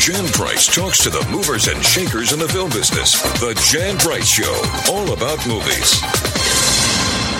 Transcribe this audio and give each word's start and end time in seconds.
Jan 0.00 0.26
Price 0.28 0.66
talks 0.66 1.04
to 1.04 1.10
the 1.10 1.28
movers 1.30 1.68
and 1.68 1.84
shakers 1.84 2.32
in 2.32 2.38
the 2.38 2.48
film 2.48 2.70
business. 2.70 3.20
The 3.38 3.52
Jan 3.70 3.98
Price 3.98 4.26
Show, 4.26 4.90
all 4.90 5.12
about 5.12 5.46
movies. 5.46 6.00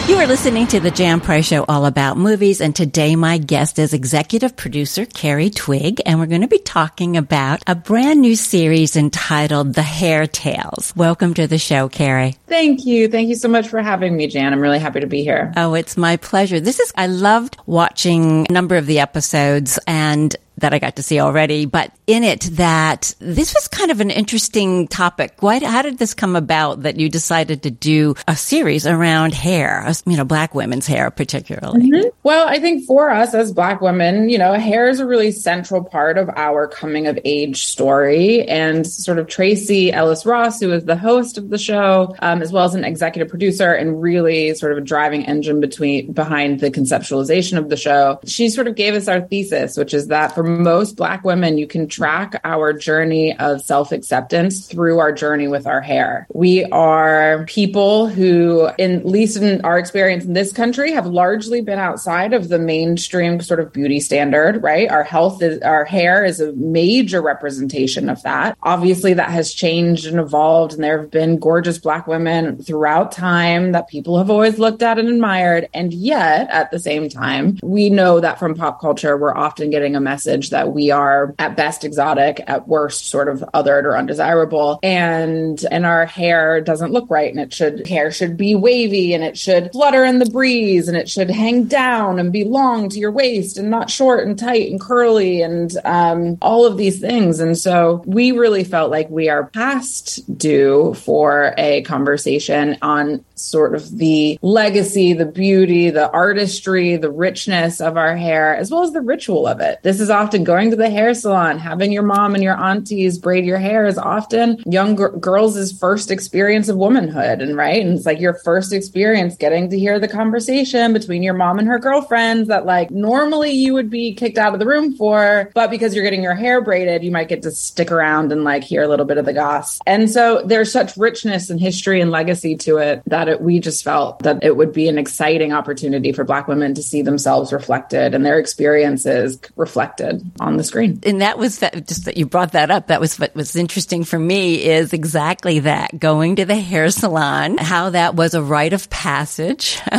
You 0.07 0.17
are 0.17 0.27
listening 0.27 0.67
to 0.67 0.79
the 0.79 0.91
Jan 0.91 1.21
Price 1.21 1.47
Show 1.47 1.65
all 1.67 1.87
about 1.87 2.19
movies, 2.19 2.61
and 2.61 2.77
today 2.77 3.17
my 3.17 3.39
guest 3.39 3.79
is 3.79 3.95
executive 3.95 4.57
producer 4.57 5.07
Carri 5.07 5.55
Twigg, 5.55 6.03
and 6.05 6.21
we're 6.21 6.27
going 6.27 6.43
to 6.43 6.49
be 6.49 6.59
talking 6.59 7.17
about 7.17 7.63
a 7.67 7.75
brand 7.75 8.21
new 8.21 8.37
series 8.37 8.95
entitled 8.95 9.73
The 9.73 9.83
Hair 9.83 10.27
Tales. 10.27 10.93
Welcome 10.95 11.33
to 11.35 11.47
the 11.47 11.59
show, 11.59 11.89
Carri. 11.89 12.37
Thank 12.47 12.85
you. 12.85 13.09
Thank 13.09 13.31
you 13.31 13.37
so 13.37 13.49
much 13.49 13.69
for 13.69 13.81
having 13.81 14.15
me, 14.15 14.27
Jan. 14.27 14.53
I'm 14.53 14.61
really 14.61 14.81
happy 14.81 15.01
to 15.01 15.07
be 15.07 15.23
here. 15.23 15.51
Oh, 15.57 15.73
it's 15.73 15.97
my 15.97 16.19
pleasure. 16.19 16.61
This 16.61 16.79
is, 16.79 16.93
I 16.95 17.07
loved 17.07 17.57
watching 17.65 18.47
a 18.51 18.53
number 18.53 18.77
of 18.77 18.85
the 18.85 18.99
episodes 18.99 19.79
and 19.87 20.37
that 20.61 20.75
I 20.75 20.79
got 20.79 20.97
to 20.97 21.03
see 21.03 21.21
already, 21.21 21.67
but 21.67 21.93
in 22.07 22.25
it 22.25 22.43
that 22.53 23.15
this 23.19 23.55
was 23.55 23.69
kind 23.69 23.91
of 23.91 24.01
an 24.01 24.11
interesting 24.11 24.89
topic. 24.89 25.35
Why, 25.41 25.59
how 25.65 25.83
did 25.83 25.99
this 25.99 26.15
come 26.15 26.37
about 26.37 26.83
that 26.83 26.99
you 26.99 27.09
decided 27.09 27.63
to 27.65 27.71
do 27.71 28.15
a 28.27 28.37
series 28.37 28.87
around 28.87 29.35
hair, 29.35 29.91
you 30.07 30.17
know, 30.17 30.25
black 30.25 30.55
women's 30.55 30.87
hair 30.87 31.11
particularly? 31.11 31.91
Mm-hmm. 31.91 32.09
Well, 32.23 32.49
I 32.49 32.59
think 32.59 32.85
for 32.87 33.11
us 33.11 33.35
as 33.35 33.53
black 33.53 33.81
women, 33.81 34.29
you 34.29 34.39
know, 34.39 34.53
hair 34.55 34.89
is 34.89 35.01
a 35.01 35.07
really 35.07 35.33
central 35.33 35.85
part 35.85 36.19
of 36.19 36.29
our 36.37 36.67
coming 36.67 37.07
of 37.07 37.19
age 37.25 37.65
story. 37.67 38.43
And 38.49 38.87
sort 38.87 39.19
of 39.19 39.29
Tracee 39.29 39.93
Ellis 39.93 40.27
Ross, 40.27 40.61
who 40.61 40.73
is 40.73 40.85
the 40.85 40.97
host 40.97 41.39
of 41.39 41.51
the 41.51 41.59
show, 41.59 42.15
um, 42.21 42.43
as 42.43 42.53
well 42.53 42.65
as 42.65 42.75
an 42.75 42.85
executive 42.85 43.29
producer 43.29 43.73
and 43.73 44.01
really 44.03 44.55
sort 44.55 44.73
of 44.73 44.79
a 44.79 44.81
driving 44.81 45.25
engine 45.27 45.61
between 45.61 46.13
behind 46.13 46.61
the 46.61 46.71
conceptualization 46.71 47.59
of 47.59 47.69
the 47.69 47.77
show, 47.77 48.21
she 48.25 48.49
sort 48.49 48.69
of 48.69 48.75
gave 48.75 48.95
us 48.95 49.09
our 49.09 49.21
thesis, 49.21 49.77
which 49.77 49.95
is 49.95 50.09
that 50.09 50.35
for 50.35 50.43
most 50.59 50.97
Black 50.97 51.25
women, 51.25 51.59
you 51.59 51.67
can 51.67 51.87
track 51.89 52.41
our 52.45 52.73
journey 52.73 53.37
of 53.39 53.63
self 53.63 53.93
acceptance 53.93 54.67
through 54.67 54.99
our 54.99 55.13
journey 55.13 55.49
with 55.49 55.67
our 55.67 55.81
hair. 55.81 56.27
We 56.33 56.65
are 56.67 57.45
people 57.47 58.09
who, 58.09 58.71
in, 58.79 59.01
at 59.01 59.07
least 59.07 59.37
in 59.37 59.61
our 59.63 59.79
experience 59.79 60.25
in 60.25 60.33
this 60.33 60.53
country, 60.53 60.93
have 60.93 61.07
largely 61.07 61.61
been 61.61 61.79
outside 61.79 62.33
of 62.33 62.49
the 62.49 62.59
mainstream 62.59 63.41
sort 63.41 63.61
of 63.61 63.73
beauty 63.73 64.01
standard, 64.01 64.63
right? 64.63 64.91
Our 64.91 65.05
health 65.05 65.43
is, 65.43 65.61
our 65.63 65.85
hair 65.85 66.25
is 66.25 66.41
a 66.41 66.53
major 66.53 67.23
representation 67.23 68.09
of 68.09 68.23
that. 68.23 68.57
Obviously, 68.63 69.15
that 69.15 69.31
has 69.31 69.53
changed 69.53 70.07
and 70.07 70.19
evolved, 70.19 70.73
and 70.73 70.83
there 70.83 71.01
have 71.01 71.11
been 71.11 71.39
gorgeous 71.39 71.79
Black 71.79 72.07
women 72.07 72.63
throughout 72.63 73.13
time 73.13 73.73
that 73.73 73.89
people 73.89 74.19
have 74.19 74.31
always 74.31 74.59
looked 74.59 74.83
at 74.83 74.99
and 74.99 75.09
admired. 75.09 75.69
And 75.75 75.93
yet, 75.93 76.49
at 76.51 76.71
the 76.71 76.79
same 76.79 77.09
time, 77.09 77.59
we 77.63 77.91
know 77.91 78.21
that 78.21 78.39
from 78.39 78.55
pop 78.55 78.81
culture, 78.81 79.17
we're 79.17 79.37
often 79.37 79.71
getting 79.71 79.97
a 79.97 80.01
message 80.01 80.40
message 80.41 80.51
that 80.51 80.73
we 80.73 80.91
are 80.91 81.35
at 81.39 81.57
best 81.57 81.85
exotic, 81.85 82.43
at 82.47 82.67
worst 82.67 83.09
sort 83.09 83.29
of 83.29 83.45
othered 83.55 83.85
or 83.85 83.97
undesirable. 83.97 84.79
And 84.83 85.63
and 85.71 85.85
our 85.87 86.07
hair 86.07 86.61
doesn't 86.61 86.93
look 86.93 87.11
right. 87.11 87.31
And 87.31 87.41
it 87.41 87.53
should 87.53 87.87
hair 87.87 88.11
should 88.11 88.37
be 88.37 88.55
wavy 88.55 89.15
and 89.15 89.23
it 89.23 89.37
should 89.37 89.73
flutter 89.73 90.05
in 90.05 90.19
the 90.19 90.31
breeze 90.31 90.89
and 90.89 90.97
it 90.97 91.09
should 91.09 91.31
hang 91.31 91.65
down 91.65 92.19
and 92.19 92.33
be 92.33 92.45
long 92.45 92.89
to 92.91 92.99
your 92.99 93.13
waist 93.13 93.59
and 93.59 93.71
not 93.71 93.91
short 93.91 94.27
and 94.27 94.39
tight 94.39 94.71
and 94.71 94.81
curly 94.81 95.43
and 95.43 95.77
um, 95.85 96.39
all 96.41 96.67
of 96.67 96.77
these 96.77 97.01
things. 97.01 97.41
And 97.41 97.57
so 97.57 98.03
we 98.07 98.33
really 98.33 98.65
felt 98.65 98.91
like 98.91 99.09
we 99.11 99.29
are 99.29 99.47
past 99.47 100.21
due 100.39 100.95
for 100.95 101.55
a 101.59 101.83
conversation 101.83 102.79
on 102.83 103.25
sort 103.41 103.75
of 103.75 103.99
the 103.99 104.39
legacy, 104.43 105.13
the 105.13 105.27
beauty, 105.27 105.91
the 105.91 106.11
artistry, 106.11 106.97
the 106.97 107.11
richness 107.11 107.81
of 107.81 107.97
our 107.97 108.17
hair, 108.17 108.57
as 108.57 108.71
well 108.71 108.83
as 108.83 108.93
the 108.93 109.01
ritual 109.01 109.47
of 109.47 109.61
it. 109.61 109.81
This 109.83 110.01
is 110.01 110.11
often 110.11 110.45
going 110.45 110.71
to 110.71 110.77
the 110.77 110.91
hair 110.91 111.15
salon, 111.15 111.59
having 111.59 111.93
your 111.93 112.03
mom 112.03 112.35
and 112.35 112.45
your 112.45 112.57
aunties 112.57 113.19
braid 113.19 113.45
your 113.45 113.59
hair 113.59 113.87
is 113.87 113.99
often 113.99 114.63
young 114.67 114.97
g- 114.97 115.19
girls' 115.21 115.73
first 115.73 116.11
experience 116.11 116.69
of 116.69 116.77
womanhood. 116.77 117.41
And 117.41 117.57
right. 117.57 117.85
And 117.85 117.97
it's 117.97 118.07
like 118.07 118.21
your 118.21 118.35
first 118.35 118.73
experience 118.73 119.37
getting 119.37 119.71
to 119.71 119.79
hear 119.79 119.99
the 119.99 120.09
conversation 120.09 120.93
between 120.93 121.23
your 121.23 121.35
mom 121.35 121.59
and 121.59 121.69
her 121.69 121.79
girlfriends 121.79 122.49
that 122.49 122.67
like 122.67 122.91
normally 122.91 123.51
you 123.51 123.75
would 123.75 123.91
be 123.91 124.15
kicked 124.15 124.39
out 124.39 124.53
of 124.53 124.61
the 124.61 124.67
room 124.67 124.95
for, 124.97 125.51
but 125.55 125.71
because 125.71 125.95
you're 125.95 126.05
getting 126.05 126.23
your 126.23 126.35
hair 126.35 126.61
braided, 126.61 127.03
you 127.03 127.11
might 127.11 127.29
get 127.29 127.43
to 127.43 127.51
stick 127.51 127.91
around 127.91 128.33
and 128.33 128.45
like 128.45 128.65
hear 128.65 128.83
a 128.83 128.89
little 128.89 129.07
bit 129.07 129.19
of 129.19 129.25
the 129.25 129.33
goss. 129.33 129.81
And 129.87 130.11
so 130.11 130.43
there's 130.45 130.73
such 130.73 130.97
richness 130.97 131.51
and 131.51 131.61
history 131.61 132.01
and 132.01 132.11
legacy 132.11 132.57
to 132.57 132.79
it 132.79 133.03
that 133.07 133.29
it, 133.31 133.41
we 133.41 133.61
just 133.61 133.85
felt 133.85 134.21
that 134.21 134.43
it 134.43 134.57
would 134.57 134.73
be 134.73 134.89
an 134.89 134.99
exciting 134.99 135.53
opportunity 135.53 136.13
for 136.13 136.25
Black 136.25 136.49
women 136.49 136.75
to 136.75 136.83
see 136.83 137.03
themselves 137.03 137.53
reflected 137.53 138.15
and 138.15 138.25
their 138.25 138.39
experiences 138.39 139.41
reflected 139.57 140.23
on 140.41 140.57
the 140.57 140.65
screen. 140.65 141.01
And 141.05 141.23
that 141.23 141.39
was 141.39 141.61
that, 141.61 141.87
just 141.87 142.05
that 142.05 142.17
you 142.17 142.27
brought 142.27 142.53
that 142.53 142.71
up. 142.71 142.89
That 142.89 143.01
was 143.01 143.19
what 143.19 143.35
was 143.35 143.57
interesting 143.57 144.05
for 144.05 144.19
me 144.19 144.65
is 144.65 144.93
exactly 144.93 145.61
that 145.61 145.99
going 145.99 146.37
to 146.37 146.45
the 146.45 146.57
hair 146.57 146.91
salon, 146.91 147.59
how 147.59 147.91
that 147.91 148.15
was 148.15 148.35
a 148.35 148.43
rite 148.43 148.73
of 148.73 148.91
passage. 148.91 149.81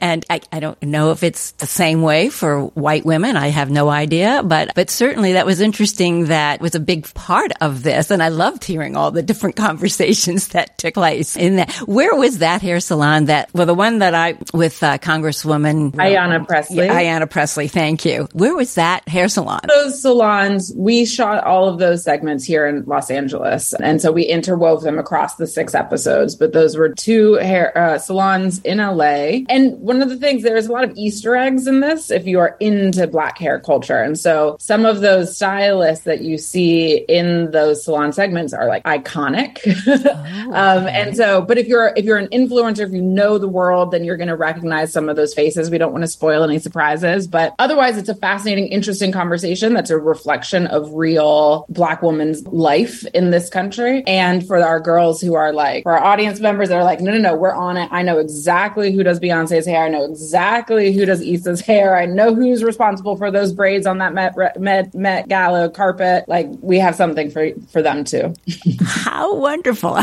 and 0.00 0.24
I, 0.30 0.40
I 0.52 0.60
don't 0.60 0.80
know 0.82 1.10
if 1.10 1.22
it's 1.22 1.52
the 1.52 1.66
same 1.66 2.02
way 2.02 2.28
for 2.28 2.66
white 2.66 3.04
women. 3.04 3.36
I 3.36 3.48
have 3.48 3.70
no 3.70 3.88
idea, 3.88 4.42
but, 4.44 4.74
but 4.74 4.90
certainly 4.90 5.34
that 5.34 5.46
was 5.46 5.60
interesting. 5.60 6.26
That 6.26 6.60
was 6.60 6.74
a 6.74 6.80
big 6.80 7.12
part 7.14 7.52
of 7.60 7.82
this. 7.82 8.10
And 8.10 8.22
I 8.22 8.28
loved 8.28 8.64
hearing 8.64 8.96
all 8.96 9.10
the 9.10 9.22
different 9.22 9.56
conversations 9.66 10.48
that 10.48 10.78
took 10.78 10.94
place 10.94 11.36
in 11.36 11.56
that. 11.56 11.72
Where 11.86 12.14
was 12.14 12.38
that 12.38 12.62
hair 12.62 12.75
salon 12.80 13.26
that, 13.26 13.50
well, 13.54 13.66
the 13.66 13.74
one 13.74 13.98
that 13.98 14.14
I, 14.14 14.38
with 14.52 14.82
uh, 14.82 14.98
Congresswoman 14.98 15.92
Ayanna 15.92 16.46
Pressley 16.46 16.86
Yeah, 16.86 17.00
Ayanna 17.00 17.30
Pressley, 17.30 17.68
Thank 17.68 18.04
you. 18.04 18.28
Where 18.32 18.54
was 18.54 18.74
that 18.74 19.08
hair 19.08 19.28
salon? 19.28 19.60
Those 19.68 20.00
salons, 20.00 20.72
we 20.76 21.04
shot 21.04 21.44
all 21.44 21.68
of 21.68 21.78
those 21.78 22.02
segments 22.02 22.44
here 22.44 22.66
in 22.66 22.84
Los 22.84 23.10
Angeles. 23.10 23.74
And 23.74 24.00
so 24.00 24.12
we 24.12 24.30
interwove 24.30 24.82
them 24.82 24.98
across 24.98 25.36
the 25.36 25.46
six 25.46 25.74
episodes, 25.74 26.34
but 26.34 26.52
those 26.52 26.76
were 26.76 26.90
two 26.90 27.34
hair 27.34 27.76
uh, 27.76 27.98
salons 27.98 28.60
in 28.62 28.78
LA. 28.78 29.44
And 29.48 29.78
one 29.80 30.02
of 30.02 30.08
the 30.08 30.16
things, 30.16 30.42
there's 30.42 30.66
a 30.66 30.72
lot 30.72 30.84
of 30.84 30.92
Easter 30.96 31.36
eggs 31.36 31.66
in 31.66 31.80
this 31.80 32.10
if 32.10 32.26
you 32.26 32.38
are 32.40 32.56
into 32.60 33.06
black 33.06 33.38
hair 33.38 33.60
culture. 33.60 34.02
And 34.02 34.18
so 34.18 34.56
some 34.60 34.84
of 34.84 35.00
those 35.00 35.36
stylists 35.36 36.04
that 36.04 36.22
you 36.22 36.38
see 36.38 36.96
in 36.96 37.50
those 37.50 37.84
salon 37.84 38.12
segments 38.12 38.52
are 38.52 38.66
like 38.66 38.84
iconic. 38.84 39.58
Oh, 39.96 40.48
okay. 40.48 40.58
um, 40.58 40.86
and 40.86 41.16
so, 41.16 41.42
but 41.42 41.58
if 41.58 41.66
you're, 41.66 41.92
if 41.96 42.04
you're 42.04 42.16
an 42.16 42.28
influencer, 42.28 42.65
if 42.74 42.92
you 42.92 43.02
know 43.02 43.38
the 43.38 43.48
world, 43.48 43.90
then 43.90 44.04
you're 44.04 44.16
going 44.16 44.28
to 44.28 44.36
recognize 44.36 44.92
some 44.92 45.08
of 45.08 45.16
those 45.16 45.34
faces. 45.34 45.70
We 45.70 45.78
don't 45.78 45.92
want 45.92 46.02
to 46.02 46.08
spoil 46.08 46.44
any 46.44 46.58
surprises, 46.58 47.26
but 47.26 47.54
otherwise, 47.58 47.96
it's 47.98 48.08
a 48.08 48.14
fascinating, 48.14 48.68
interesting 48.68 49.12
conversation 49.12 49.74
that's 49.74 49.90
a 49.90 49.98
reflection 49.98 50.66
of 50.66 50.92
real 50.94 51.66
Black 51.68 52.02
woman's 52.02 52.46
life 52.46 53.04
in 53.14 53.30
this 53.30 53.48
country. 53.48 54.02
And 54.06 54.46
for 54.46 54.58
our 54.58 54.80
girls 54.80 55.20
who 55.20 55.34
are 55.34 55.52
like, 55.52 55.84
for 55.84 55.92
our 55.92 56.02
audience 56.02 56.40
members 56.40 56.68
that 56.68 56.76
are 56.76 56.84
like, 56.84 57.00
no, 57.00 57.12
no, 57.12 57.18
no, 57.18 57.36
we're 57.36 57.54
on 57.54 57.76
it. 57.76 57.88
I 57.92 58.02
know 58.02 58.18
exactly 58.18 58.92
who 58.92 59.02
does 59.02 59.20
Beyonce's 59.20 59.66
hair. 59.66 59.84
I 59.84 59.88
know 59.88 60.04
exactly 60.04 60.92
who 60.92 61.04
does 61.04 61.20
Issa's 61.20 61.60
hair. 61.60 61.96
I 61.96 62.06
know 62.06 62.34
who's 62.34 62.64
responsible 62.64 63.16
for 63.16 63.30
those 63.30 63.52
braids 63.52 63.86
on 63.86 63.98
that 63.98 64.14
Met, 64.14 64.58
Met, 64.58 64.94
Met 64.94 65.28
Gala 65.28 65.70
carpet. 65.70 66.28
Like, 66.28 66.48
we 66.60 66.78
have 66.78 66.94
something 66.94 67.30
for, 67.30 67.50
for 67.70 67.82
them 67.82 68.04
too. 68.04 68.34
How 68.84 69.36
wonderful. 69.36 69.98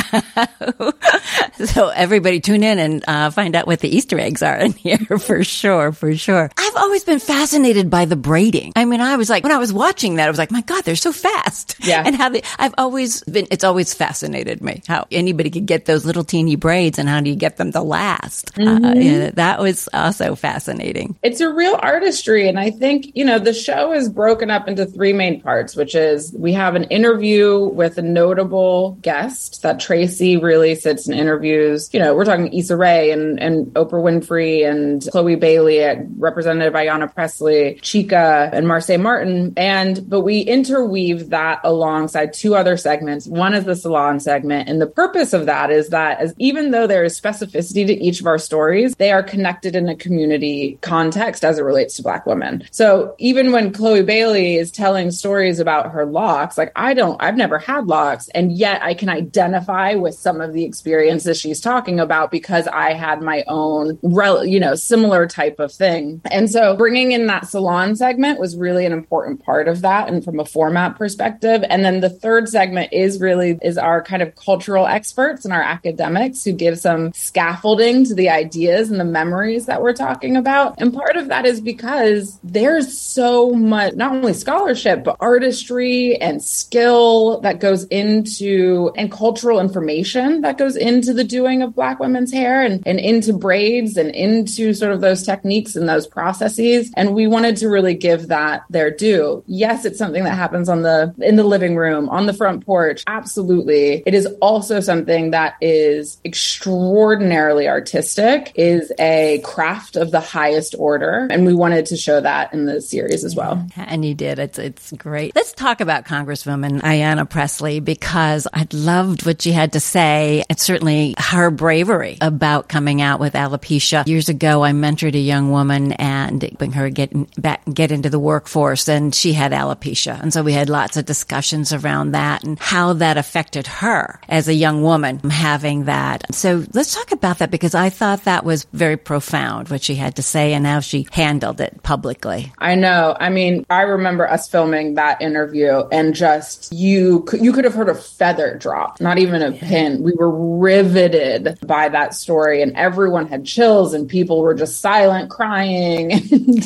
so 1.66 1.90
everybody 1.90 2.40
tune 2.40 2.53
in 2.62 2.78
and 2.78 3.03
uh, 3.08 3.31
find 3.31 3.56
out 3.56 3.66
what 3.66 3.80
the 3.80 3.90
Easter 3.90 4.19
eggs 4.19 4.44
are 4.44 4.58
in 4.58 4.74
here 4.74 5.18
for 5.18 5.44
sure, 5.44 5.91
for 5.91 6.16
sure. 6.16 6.52
I've 6.58 6.75
always 6.75 7.03
been 7.03 7.19
fascinated 7.19 7.90
by 7.90 8.06
the 8.06 8.16
braiding. 8.16 8.74
I 8.75 8.86
mean, 8.86 9.02
I 9.02 9.16
was 9.16 9.30
like, 9.30 9.44
when 9.44 9.52
I 9.52 9.58
was 9.58 9.74
watching 9.74 10.16
that, 10.16 10.25
I 10.25 10.30
was 10.30 10.38
like, 10.38 10.52
my 10.52 10.62
God, 10.62 10.84
they're 10.84 10.96
so 10.96 11.12
fast. 11.12 11.75
Yeah. 11.80 12.03
And 12.13 12.18
how 12.18 12.30
they, 12.30 12.44
I've 12.59 12.75
always 12.78 13.24
been, 13.24 13.47
it's 13.50 13.63
always 13.63 13.94
fascinated 13.94 14.62
me 14.62 14.84
how 14.88 15.08
anybody 15.09 15.50
could 15.50 15.66
get 15.66 15.86
those 15.86 16.06
little 16.06 16.25
teeny 16.25 16.58
braids 16.58 17.00
and 17.00 17.08
how 17.08 17.22
do 17.22 17.30
you 17.30 17.36
get 17.36 17.56
them 17.56 17.72
to 17.72 17.81
last? 17.81 18.52
Uh, 18.58 18.62
mm-hmm. 18.62 18.86
Uh, 18.86 18.94
yeah, 18.94 19.30
that 19.31 19.59
was 19.59 19.88
also 19.94 20.36
fascinating. 20.36 21.16
It's 21.24 21.40
a 21.40 21.52
real 21.52 21.80
artistry. 21.81 22.50
And 22.50 22.59
I 22.59 22.72
think, 22.72 23.12
you 23.16 23.24
know, 23.24 23.40
the 23.40 23.53
show 23.53 23.94
is 23.94 24.09
broken 24.09 24.52
up 24.52 24.68
into 24.68 24.86
three 24.86 25.13
main 25.13 25.42
parts, 25.42 25.75
which 25.75 25.96
is 25.96 26.34
we 26.34 26.53
have 26.53 26.75
an 26.75 26.86
interview 26.86 27.60
with 27.60 27.98
a 27.98 28.01
notable 28.01 28.98
guest 29.01 29.62
that 29.62 29.80
Tracee 29.80 30.38
really 30.38 30.75
sits 30.75 31.07
and 31.07 31.18
interviews. 31.18 31.89
You 31.94 32.00
know, 32.00 32.16
we're 32.16 32.25
talking 32.25 32.32
Issa 32.39 32.75
Rae 32.77 33.12
and, 33.12 33.39
and 33.39 33.68
Oprah 33.74 34.03
Winfrey 34.03 34.69
and 34.69 35.01
Chlöe 35.01 35.39
Bailey, 35.39 35.83
Representative 36.18 36.74
Ayanna 36.74 37.13
Pressley, 37.13 37.80
Chika, 37.81 38.51
and 38.51 38.65
Marsai 38.68 39.00
Martin. 39.01 39.53
And, 39.57 40.09
but 40.09 40.21
we 40.21 40.41
interweave 40.41 41.30
that 41.30 41.59
alongside 41.63 42.33
two 42.33 42.56
other 42.56 42.77
segments. 42.77 43.27
One 43.27 43.53
is 43.53 43.65
the 43.65 43.75
salon 43.75 44.19
segment. 44.19 44.69
And 44.69 44.81
the 44.81 44.88
purpose 44.88 45.33
of 45.33 45.45
that 45.45 45.71
is 45.71 45.89
that 45.89 46.19
as 46.19 46.33
even 46.38 46.71
though 46.71 46.88
there 46.88 47.03
is 47.03 47.19
specificity 47.19 47.85
to 47.88 47.94
each 47.94 48.19
of 48.19 48.27
our 48.27 48.38
stories, 48.38 48.95
they 48.95 49.12
are 49.12 49.24
connected 49.24 49.75
in 49.75 49.88
a 49.89 49.95
community 49.95 50.77
context 50.81 51.44
as 51.44 51.59
it 51.59 51.63
relates 51.63 51.95
to 51.95 52.03
Black 52.03 52.25
women. 52.25 52.63
So 52.71 53.15
even 53.18 53.51
when 53.51 53.71
Chlöe 53.71 54.06
Bailey 54.06 54.56
is 54.56 54.71
telling 54.71 55.12
stories 55.12 55.59
about 55.59 55.91
her 55.91 56.06
locks, 56.06 56.57
like 56.57 56.71
I 56.75 56.94
don't, 56.94 57.21
I've 57.21 57.38
never 57.38 57.57
had 57.57 57.88
locks, 57.88 58.30
and 58.30 58.51
yet 58.51 58.81
I 58.81 58.94
can 58.94 59.09
identify 59.09 59.95
with 59.95 60.15
some 60.15 60.41
of 60.41 60.53
the 60.53 60.63
experiences 60.63 61.39
she's 61.39 61.62
talking 61.62 62.00
about 62.00 62.23
about 62.24 62.31
because 62.31 62.68
I 62.68 62.94
had 62.94 63.22
my 63.22 63.44
own, 63.48 64.00
rel- 64.02 64.46
you 64.46 64.60
know, 64.60 64.75
similar 64.75 65.28
type 65.28 65.60
of 65.60 65.72
thing. 65.72 66.22
And 66.31 66.50
so 66.50 66.75
bringing 66.75 67.12
in 67.12 67.28
that 67.28 67.48
salon 67.48 67.96
segment 67.96 68.40
was 68.40 68.56
really 68.56 68.86
an 68.86 68.94
important 68.94 69.44
part 69.44 69.68
of 69.68 69.81
that 69.81 70.08
and 70.08 70.24
from 70.24 70.40
a 70.40 70.46
format 70.46 70.98
perspective. 70.98 71.64
And 71.70 71.84
then 71.84 72.00
the 72.00 72.10
third 72.10 72.50
segment 72.50 72.94
is 72.94 73.20
really 73.20 73.60
is 73.62 73.78
our 73.78 74.02
kind 74.02 74.22
of 74.22 74.36
cultural 74.36 74.88
experts 74.88 75.46
and 75.46 75.54
our 75.54 75.62
academics 75.62 76.44
who 76.44 76.54
give 76.54 76.80
some 76.80 77.12
scaffolding 77.14 78.06
to 78.06 78.16
the 78.16 78.30
ideas 78.30 78.90
and 78.90 79.00
the 79.00 79.06
memories 79.06 79.66
that 79.66 79.81
we're 79.81 79.94
talking 79.94 80.38
about. 80.38 80.80
And 80.80 80.94
part 80.94 81.18
of 81.18 81.28
that 81.28 81.46
is 81.46 81.62
because 81.62 82.40
there's 82.44 82.98
so 82.98 83.52
much 83.52 83.96
not 83.96 84.12
only 84.14 84.34
scholarship 84.34 85.04
but 85.04 85.18
artistry 85.19 86.16
and 86.22 86.42
skill 86.44 87.40
that 87.42 87.60
goes 87.60 87.84
into 87.86 88.92
and 88.96 89.12
cultural 89.12 89.60
information 89.60 90.42
that 90.42 90.58
goes 90.58 90.76
into 90.76 91.14
the 91.14 91.24
doing 91.24 91.62
of 91.62 91.74
black 91.76 92.00
women's 92.13 92.31
hair 92.31 92.62
and, 92.62 92.86
and 92.86 93.00
into 93.00 93.33
braids 93.33 93.98
and 93.98 94.12
into 94.12 94.71
sort 94.74 94.92
of 94.92 95.01
those 95.01 95.24
techniques 95.24 95.75
and 95.75 95.89
those 95.89 96.06
processes. 96.06 96.92
And 96.95 97.15
we 97.15 97.25
wanted 97.25 97.57
to 97.57 97.68
really 97.68 97.95
give 97.95 98.27
that 98.27 98.63
their 98.69 98.92
due. 98.92 99.44
Yes, 99.48 99.83
it's 99.83 99.98
something 99.98 100.24
that 100.24 100.36
happens 100.36 100.69
on 100.69 100.83
the 100.83 101.13
in 101.18 101.38
the 101.38 101.44
living 101.44 101.75
room, 101.75 102.07
on 102.10 102.27
the 102.27 102.33
front 102.33 102.65
porch. 102.65 103.04
Absolutely. 103.07 104.04
It 104.06 104.13
is 104.13 104.27
also 104.42 104.80
something 104.80 105.31
that 105.31 105.56
is 105.60 106.19
extraordinarily 106.24 107.68
artistic, 107.68 108.51
is 108.54 108.92
a 109.00 109.42
craft 109.44 109.95
of 109.95 110.12
the 110.12 110.19
highest 110.19 110.75
order. 110.77 111.27
And 111.31 111.48
we 111.48 111.56
wanted 111.56 111.88
to 111.88 111.98
show 111.98 112.21
that 112.21 112.54
in 112.54 112.66
the 112.66 112.80
series 112.80 113.24
as 113.24 113.36
well. 113.36 113.68
And 113.75 114.06
you 114.06 114.13
did. 114.13 114.38
It's 114.38 114.59
it's 114.59 114.92
great. 114.94 115.36
Let's 115.36 115.54
talk 115.54 115.81
about 115.81 116.06
Congresswoman 116.06 116.81
Ayanna 116.81 117.27
Pressley 117.27 117.80
because 117.80 118.48
I 118.54 118.68
loved 118.71 119.25
what 119.25 119.42
she 119.42 119.51
had 119.51 119.74
to 119.74 119.80
say 119.80 120.44
and 120.48 120.59
certainly 120.59 121.16
her 121.18 121.50
bravery 121.50 122.03
about 122.22 122.70
coming 122.70 123.02
out 123.02 123.20
with 123.20 123.34
alopecia. 123.34 124.06
Years 124.08 124.30
ago, 124.30 124.64
I 124.64 124.72
mentored 124.72 125.16
a 125.16 125.20
young 125.20 125.52
woman 125.52 125.94
and 125.94 126.56
bring 126.58 126.74
her 126.74 126.90
get 126.90 127.12
back, 127.42 127.62
get 127.72 127.92
into 127.92 128.10
the 128.10 128.20
workforce 128.20 128.88
and 128.88 129.14
she 129.14 129.34
had 129.34 129.52
alopecia. 129.52 130.22
And 130.22 130.34
so 130.34 130.44
we 130.44 130.54
had 130.54 130.70
lots 130.70 130.98
of 130.98 131.06
discussions 131.06 131.74
around 131.74 132.12
that 132.12 132.44
and 132.44 132.60
how 132.60 132.94
that 132.94 133.18
affected 133.18 133.68
her 133.68 134.20
as 134.30 134.48
a 134.48 134.54
young 134.54 134.84
woman 134.84 135.20
having 135.30 135.86
that. 135.86 136.34
So 136.34 136.64
let's 136.74 136.94
talk 136.94 137.12
about 137.12 137.40
that 137.40 137.52
because 137.52 137.76
I 137.76 137.90
thought 137.90 138.26
that 138.26 138.44
was 138.44 138.66
very 138.74 138.98
profound 138.98 139.70
what 139.70 139.84
she 139.84 139.96
had 139.96 140.16
to 140.16 140.24
say 140.24 140.54
and 140.54 140.66
how 140.66 140.80
she 140.80 141.08
handled 141.12 141.62
it 141.62 141.82
publicly. 141.84 142.52
I 142.58 142.76
know. 142.76 143.16
I 143.20 143.30
mean, 143.30 143.66
I 143.70 143.82
remember 143.82 144.30
us 144.30 144.48
filming 144.48 144.96
that 144.96 145.22
interview 145.22 145.84
and 145.92 146.14
just 146.14 146.72
you 146.74 147.26
you 147.40 147.54
could 147.54 147.66
have 147.66 147.74
heard 147.74 147.90
a 147.90 147.96
feather 147.96 148.58
drop, 148.58 149.00
not 149.02 149.18
even 149.18 149.42
a 149.42 149.52
pin. 149.52 150.04
We 150.04 150.14
were 150.14 150.32
riveted 150.58 151.60
by 151.66 151.90
that 151.94 152.13
story 152.13 152.62
and 152.62 152.75
everyone 152.75 153.28
had 153.28 153.45
chills 153.45 153.94
and 153.94 154.07
people 154.07 154.42
were 154.42 154.54
just 154.54 154.81
silent 154.81 155.30
crying. 155.30 156.12